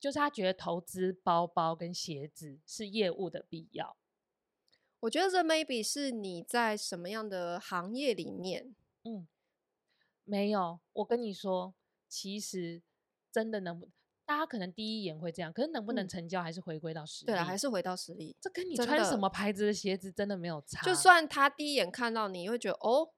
[0.00, 3.96] 就是他觉得投资包包跟鞋子是业务的必要。
[5.00, 8.74] 我觉得这 maybe 是你在什么样的行业里面？
[9.04, 9.26] 嗯，
[10.24, 10.78] 没有。
[10.92, 11.74] 我跟你说，
[12.08, 12.82] 其实
[13.30, 13.88] 真的能不，
[14.24, 17.32] 大家可能第一眼会这样，可是能不能成交，还是回归到实力。
[17.32, 18.36] 对啊，还是回到实力。
[18.40, 20.84] 这跟你穿什么牌子的鞋子真的没有差。
[20.84, 23.08] 就算他第一眼看到你会觉得哦，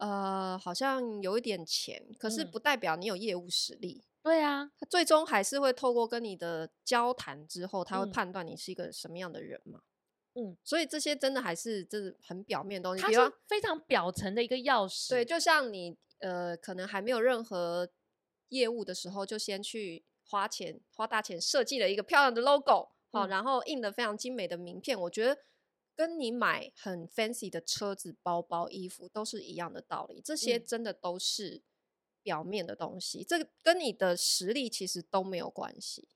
[0.00, 4.02] 呃，好像有一点钱，可是不代表你有业务实力。
[4.04, 9.80] 嗯、对啊，他最终还是会透过跟你的交谈之后，他会判断你是一个什么样的人嘛。
[10.34, 15.10] 嗯，所以这些真的还是就是很表面的东西，它是非常表层的一个钥匙。
[15.10, 17.88] 对，就像你呃，可能还没有任何
[18.50, 25.00] 业务的时候，就先去花钱花大钱设计了一个漂亮的 logo，好、嗯，然后印了非常精美的名片。
[25.00, 25.38] 我觉得
[25.96, 30.20] 跟你买很 fancy 的车子、包包、衣服都是一样的道理。
[30.20, 31.62] 这些真的都是
[32.22, 36.08] 表面的东西，嗯、这个跟你的实力其实都没有关系。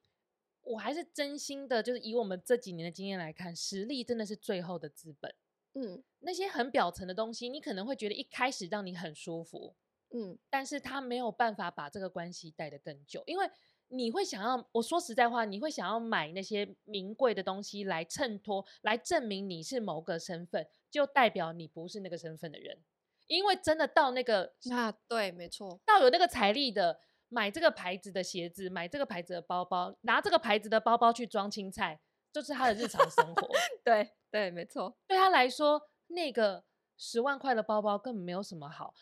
[0.64, 5.34] 我还是真心的，就是以我们这几年的经验来看，实力真的是最后的资本。
[5.74, 9.74] 嗯，那些很表层的东西，你可能会觉得一开始让你很舒服，
[10.10, 13.50] 嗯，但是他没有办法把这个关系带得更久，因为
[13.92, 22.78] 你会想要，我说实在话，你会想要买那些名贵的东西来衬托，来证明你是某个身份，就代表你不是那个身份的人，
[23.26, 27.00] 因为真的到那个，那对，没错，到有那个财力的。
[27.34, 31.98] 买这个牌子的鞋子，买这个牌子的包包，拿这个牌子的包包去装青菜，
[32.30, 33.48] 就是他的日常生活。
[33.82, 34.94] 对对，没错。
[35.06, 36.62] 对他来说，那个
[36.98, 38.92] 十万块的包包根本没有什么好。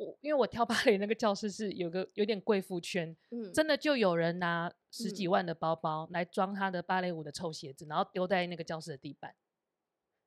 [0.00, 9.34] 我因为我跳 芭蕾那个教室是有个有点贵妇圈，嗯，真的就有人拿十几万的包包来装他的芭蕾舞的臭鞋子，然后丢在那个教室的地板。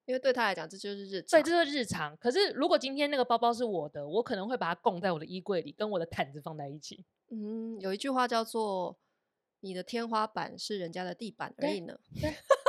[0.05, 2.15] 因为对他来讲这就是日常，对，这就是日常。
[2.17, 7.05] 可是如果今天那个包包是我的，我可能会把它供在我的衣柜里，跟我的毯子放在一起。
[7.31, 8.97] 嗯，有一句话叫做
[9.61, 11.97] “你的天花板是人家的地板而已呢”，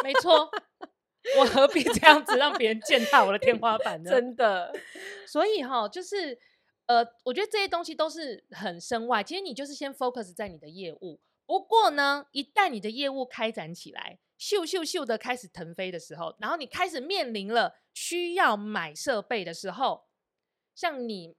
[0.04, 0.48] 没错。
[1.40, 4.10] 我何必这样子让别人践踏我的天花板呢？
[4.12, 4.72] 真的。
[5.26, 6.38] 所以哈，就是
[6.86, 9.22] 呃，我觉得这些东西都是很身外。
[9.22, 11.20] 其实你就是先 focus 在你的业务。
[11.46, 20.04] 不过呢，一旦你的业务开展起来，咻咻咻的开始腾飞的时候，然后你开始面临了需要买设备的时候，
[20.74, 21.36] 像你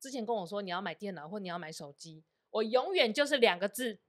[0.00, 4.00] 之前跟我说你要买电脑或你要买手机，我永远就是两个字：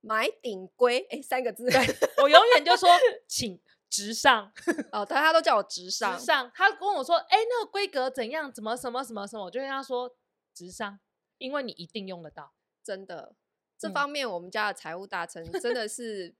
[0.00, 1.06] 买顶规。
[1.10, 1.80] 哎，三个字，对，
[2.22, 2.88] 我永远就说
[3.26, 3.60] 请
[3.94, 4.52] 直上。
[4.90, 6.18] 哦，大家都叫我直上。
[6.18, 8.52] 直上，他跟我说，哎，那个规格怎样？
[8.52, 9.44] 怎么什么什么什么？
[9.44, 10.16] 我就跟他说
[10.52, 10.98] 直上，
[11.38, 13.36] 因为你一定用得到，真的。
[13.78, 16.34] 这方面，我们家的财务大臣真的是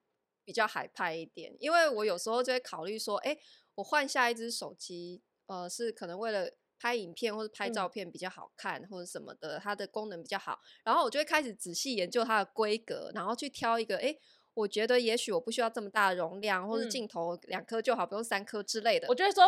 [0.44, 3.36] 比较海派一点，因为我有时候就会考虑说，哎，
[3.76, 14.16] 我换下一只手机，呃，是可能为了拍影片或者拍照片比较好看，或者什么的，它的功能比较好，然后我就会开始仔细研究它的规格，然后去挑一个，哎，
[14.54, 19.44] 我觉得也许我不需要这么大的容量，或者镜头两颗就好，不用三颗之类的，我就会说。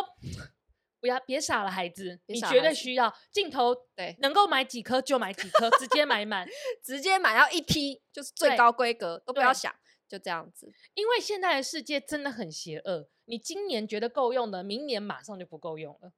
[0.99, 3.71] 不要别傻了，孩子，你绝对需要镜头。
[3.95, 6.45] 对，能够买几颗就买几颗，直接买满，
[6.83, 9.71] 直接买到一 T 就是最高规格，都不要想，
[10.09, 10.73] 就这样子。
[10.95, 16.11] 因为现在的世界真的很邪恶，你今年觉得够用的，明年马上就不够用了，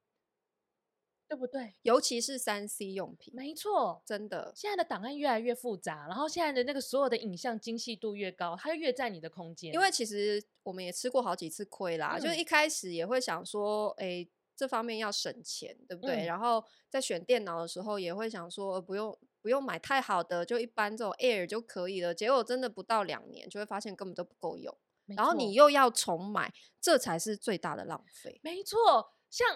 [1.30, 1.76] 对不对？
[1.84, 4.52] 尤其是三 C 用品，没错，真的。
[4.56, 9.72] 现在的档案越来越复杂，然后现在的那个所有的影像精细度越高，它就越占你的空间。
[9.72, 14.30] 因为其实我们也吃过好几次亏啦，嗯、就是一开始也会想说，哎、欸。
[14.60, 16.18] 这方面要省钱，对不对？
[16.18, 22.14] 嗯、然后在选电脑的时候，也会想说，不用不用买太好的，就一般这种 Air 就可以了。
[22.14, 24.78] 结果真的不到两年，就会发现根本都不够用。
[25.16, 26.52] 然后你又要重买，
[26.82, 28.42] 这才是最大的浪费。
[28.44, 29.48] 没错，像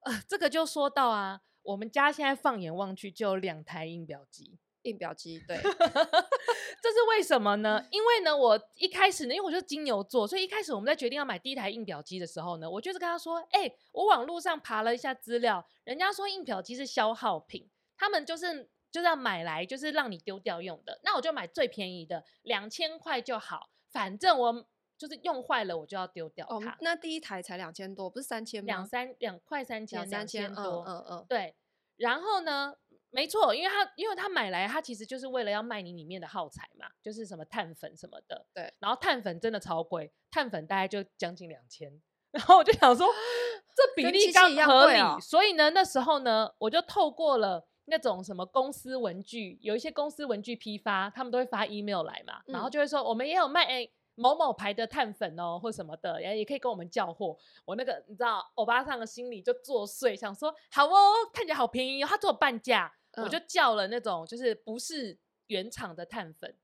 [0.00, 4.58] 呃，这个就说到啊，我们家现在放眼望去就有两台印表机。
[4.82, 5.56] 印表机，对，
[6.80, 7.84] 这是为什么呢？
[7.90, 24.66] 因为呢，我一开始呢，因为我就是金牛座，所以一开始我们在决定要买第一台印表机的时候呢，我就是跟他说：“哎、欸，我网络上爬了一下资料，人家说印表机是消耗品，他们就是就是要买来就是让你丢掉用的，那我就买最便宜的，两千块就好，反正我
[24.98, 26.70] 就是用坏了我就要丢掉它。
[26.72, 28.66] 哦”那第一台才两千多，不是三千吗？
[28.66, 31.54] 两三两块三千，两三千多，嗯嗯，嗯，对。
[31.96, 32.74] 然后呢？
[33.10, 38.44] 没错，因为他因为他买来，他其实就是为了要卖你里面的耗材嘛，就是什么碳粉什么的。
[38.52, 41.90] 对，然后碳粉真的超贵，碳粉大概就将近两千。
[42.32, 43.06] 然后我就想说，
[43.74, 45.16] 这比例刚合理，哦。
[45.22, 57.36] 所以呢，那时候呢，我就透过了那种什么公司文具，有一些公司文具批发，他们都会发 email 来嘛，嗯、然后就会说我们也有卖诶某某牌的碳粉哦，或什么的，也也可以跟我们叫货。
[57.64, 62.92] 我那个你知道，欧巴桑的心里就作祟，想说好哦，看起来好便宜哦，他做半价。
[63.16, 66.54] 我就叫了那种，就是不是原厂的碳粉，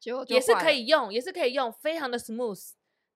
[0.00, 2.72] 结果也是可以用，也是可以用，非常的 smooth。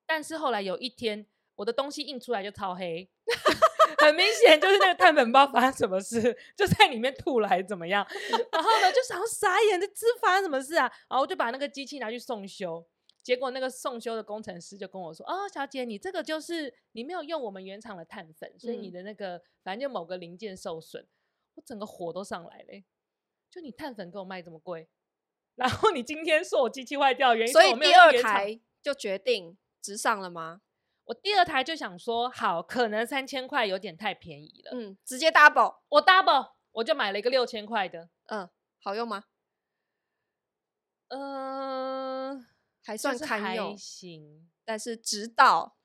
[0.06, 1.26] 但是后来有一天，
[1.56, 3.10] 我的东西印出来就超黑，
[3.98, 8.06] 很明显就是那个碳粉包发生什么事，就在里面吐了还是怎么样。
[8.52, 10.82] 然后呢，就想傻眼，这这发生什么事啊？
[11.08, 12.86] 然后我就把那个机器拿去送修，
[13.24, 21.04] 结果那个送修的工程师就跟我说：“哦，小姐，你这个就是你没有用我们原厂的碳粉，所以你的那个、嗯、反正就某个零件受损。”
[21.56, 22.84] 我整个火都上来了，
[23.48, 24.88] 就你碳粉给我卖这么贵，
[25.54, 30.62] 然后你今天说我机器坏掉，原因所以第二台就决定直上了吗？
[31.04, 38.50] 我第二台就想说，好，可能三千块有点太便宜了，嗯，直接 double，我 double，我就买了一个六千块的，嗯，
[38.80, 39.24] 好用吗？
[41.08, 42.46] 嗯、呃，
[42.84, 45.76] 还算堪用，还行，但是直到。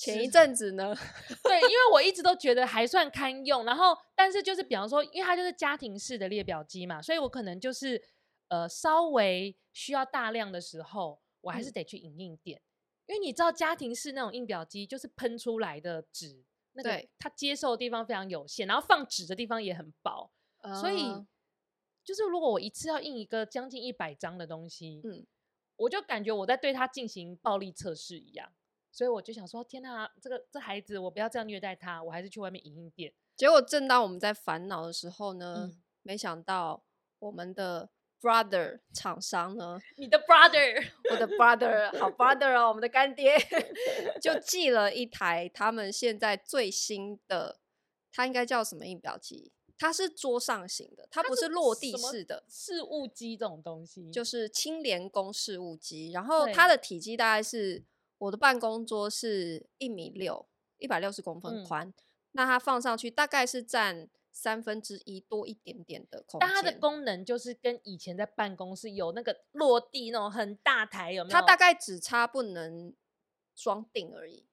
[0.00, 0.94] 前一阵子呢，
[1.42, 8.00] 对，因为我一直都觉得还算堪用，然后但是就是比方说，因为它就是家庭式的列表机嘛，所以我可能就是
[8.46, 12.62] 呃稍微需要大量的时候，我还是得去影印店，嗯、
[13.08, 21.12] 因为你知道家庭式那种印表机就是喷出来的纸，那个它接受的地方非常有限，然后放纸的地方也很薄，呃、所以
[22.04, 25.26] 就是如果我一次要印一个将近一百张的东西，嗯，
[25.78, 28.52] 我就感觉我在对他进行暴力测试一样。
[28.90, 33.12] 所以我就想说，天哪，这个这孩子，我不要这样虐待他，我还是去外面影印店。
[33.36, 36.82] 结果正当我们在烦恼的时候呢，嗯、没想到
[37.20, 43.36] 我们的 brother 厂商呢，你的 brother，我的 brother，好 brother 哦，我们的干爹，
[44.20, 47.60] 就寄了一台他们现在最新的，
[48.10, 49.52] 它应该叫什么印表机？
[49.78, 56.10] 它是桌上型的，它不是落地式的事务机这种东西，就是轻连工事务机。
[56.10, 57.84] 然后它的体积大概是。
[58.20, 60.44] 我的办公桌是一米六，
[60.78, 61.94] 一百六十公分宽，嗯、
[62.32, 66.40] 那它放上去大概是占三分之一多一点点的空间。
[66.40, 71.32] 但它的功能就是跟以前在办公室有那个落地那种很大台，有没有？
[71.32, 72.92] 它大概只差不能
[73.54, 74.44] 装订而已，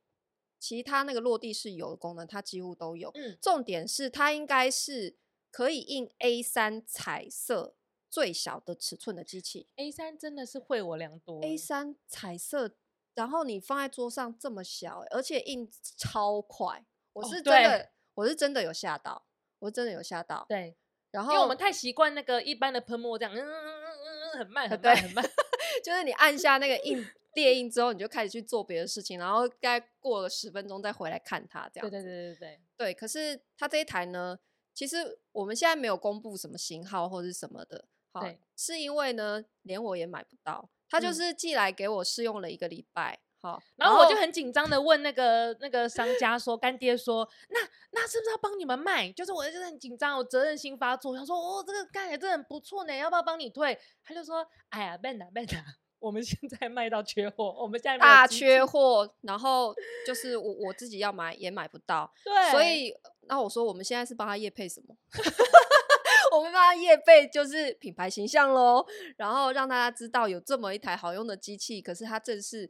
[0.60, 3.12] 其他那个落地式有的功能它几乎都有。
[3.14, 5.18] 嗯，重点是它应该是
[5.51, 7.76] 可以印 A 三彩色
[8.10, 9.68] 最小的尺寸的机器。
[9.76, 11.43] A 三真的是惠我良多。
[11.43, 12.76] A 三彩色，
[13.14, 19.26] 然后你放在桌上这么小，而且印超快，我是真的，哦、我是真的有吓到。
[19.60, 20.76] 我真的有吓到，对，
[21.12, 25.26] 然后因为我们太习惯那个一般的喷墨这样，嗯嗯嗯嗯，很慢很慢很慢，
[25.84, 27.03] 就是你按下那个印
[27.36, 31.88] 列印之后，你就开始去做别的事情，然后该过了十分钟再回来看它，这样。
[31.88, 32.93] 对对对对对对。
[32.95, 34.39] 可是它这一台呢，
[34.73, 38.27] 其实我们现在没有公布什么型号或者什么的，好，
[38.57, 43.13] 是因为呢，连我也买不到，他就是寄来给我试用了一个礼拜。
[43.13, 47.59] 嗯好，然后我就很紧张的问那个那个商家说，干爹说，那
[47.91, 49.11] 那是不是要帮你们卖？
[49.11, 53.79] 就是我就是很紧张，我责任心发作，他说哦，这个看起来真的很不错呢，要不要帮你退？
[54.03, 55.63] 他就说，哎呀，Ben 啊 Ben 啊，
[56.06, 59.74] 我们现在卖到缺货，我们现在大缺货，然后
[60.06, 62.93] 就是我我自己要买也买不到， 对，所以
[63.28, 64.95] 那我说我们现在是帮他业配什么？
[66.36, 68.86] 我们帮他业配就是品牌形象喽，
[69.18, 72.70] 然后让大家知道有这么一台好用的机器，可是它正是。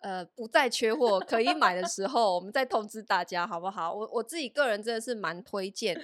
[0.00, 3.90] 呃，不再缺货，可以买的时候，我们再通知大家，好不好？
[3.94, 5.98] 我我自己个人真的是蛮推荐，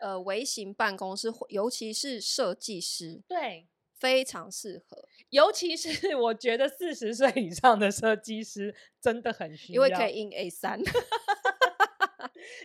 [0.00, 3.68] 呃，微型办公室，尤其是设计师，对，
[3.98, 5.08] 非常适合。
[5.30, 10.80] 尤其是 我觉得四十岁以上的设计师真的很需要，因为可以印 A 三。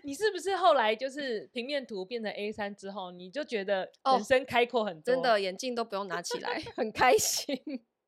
[0.03, 5.13] 你是不是后来就是平面图变成 A 三之后，你就觉得人生开阔很多？
[5.13, 7.57] 真的，眼镜都不用拿起来，很开心。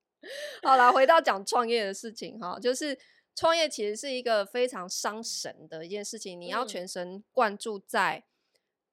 [0.63, 2.97] 好啦，回到讲创业的事情哈，就是
[3.35, 8.23] 创业其实是一个非常伤神的一件事情，你要全神贯注在，嗯、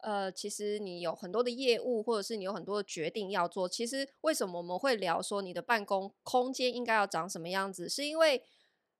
[0.02, 3.68] 呃，其实你有很多的业务，或者是你有很多的决定要做。
[3.68, 8.42] 其实为什么我们会聊说你的办公空间应该要长什么样子，是因为，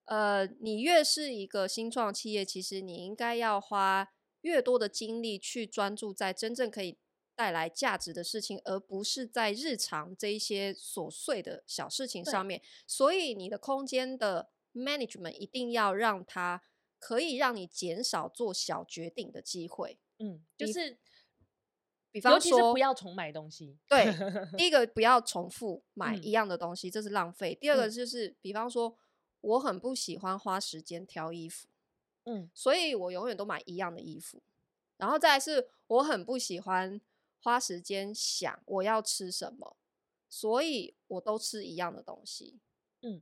[0.07, 4.09] 呃，你越是一个新创企业，其实你应该要花
[4.41, 6.99] 越多的精力去专注在真正可以。
[7.35, 12.61] 带来价值的事情，而不是在日常这一些琐碎的小事情上面。
[12.87, 16.63] 所以你的空间的 management 一定要让它
[16.99, 19.99] 可以让你减少做小决定的机会。
[20.23, 20.99] 嗯，就是
[22.11, 23.79] 比方说不要重买东西。
[23.89, 24.07] 对，
[24.57, 27.55] 第一个不要重复 买一样的东西，嗯、这是浪费。
[27.55, 28.97] 第二个就是，嗯、比方说
[29.41, 31.69] 我很不喜欢花时间挑衣服，
[32.25, 34.43] 嗯，所以我永远都买一样的衣服。
[34.97, 37.01] 然后再来是我很不喜欢。
[37.45, 39.77] 花时间想我要吃什么，
[40.29, 42.61] 所以我都吃一样的东西，
[43.01, 43.21] 嗯，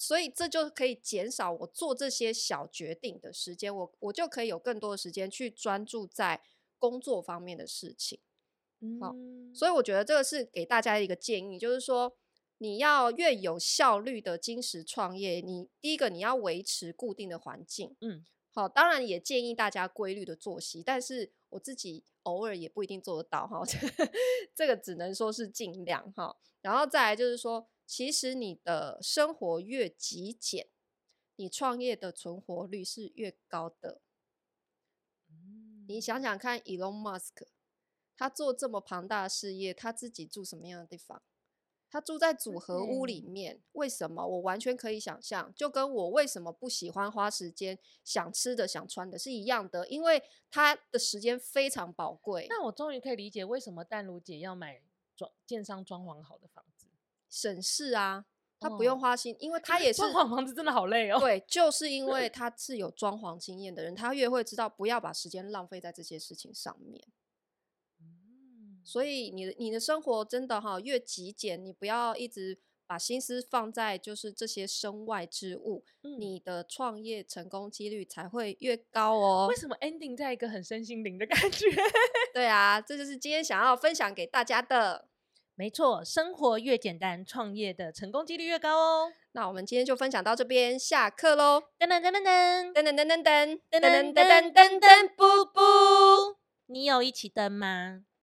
[0.00, 6.40] 所以这就可以减少我做这些小决定的时间，我我就可以有更多的时间去专注在
[6.78, 8.18] 工作方面的事情，
[8.80, 9.14] 嗯，好，
[9.54, 12.16] 所以我觉得这个是给大家一个建议，就是说
[12.56, 18.24] 你要越有效率的金石创业，你第一个你要维持固定的环境，嗯。
[18.52, 23.62] 好，当然也建议大家规律的作息，但是我自己偶尔也不一定做得到哈，
[24.56, 26.36] 这个只能说是尽量哈。
[26.60, 30.68] 然后再来就是说，其实你的生活越极简，
[31.34, 34.00] 你创业的存活率是越高的。
[35.88, 37.48] 你想想看，Elon Musk，
[38.16, 41.20] 他做这么庞大的事业，他自己住什么样的地方？
[41.90, 44.24] 他住在组合屋里面，嗯、为什么？
[44.24, 52.46] 我完全可以想象，就跟我为什么不喜欢花时间想吃的、想穿的是一样的，因为他的时间非常宝贵。
[52.48, 54.80] 那我终于可以理解为什么淡如姐要买
[55.16, 56.59] 装建商装潢好的房子，
[57.30, 58.24] 省事啊，
[58.58, 61.18] 他不用花心，哦、因为他也是装潢房子真的好累哦。
[61.20, 67.02] 对，就是因为 他是有装潢经验的人，他越会知道不要把时间浪费在这些事情上面。
[68.82, 79.46] 所以你的你的生活真的哈越极简，你不要一直把心思放在就是这些身外之物，嗯、你的创业成功几率才会越高哦。
[79.48, 81.66] 为什么 ending 在一个很身心灵的感觉？
[82.34, 85.09] 对啊，这就是今天想要分享给大家的。
[85.60, 89.12] 没错，生活越简单，创业的成功几率越高哦。
[89.32, 91.60] 那我们今天就分享到这边，下课喽！
[91.78, 93.22] 噔噔噔噔噔噔噔噔噔
[93.70, 95.60] 噔噔噔噔噔噔，布布，
[96.64, 98.04] 你有一起登吗？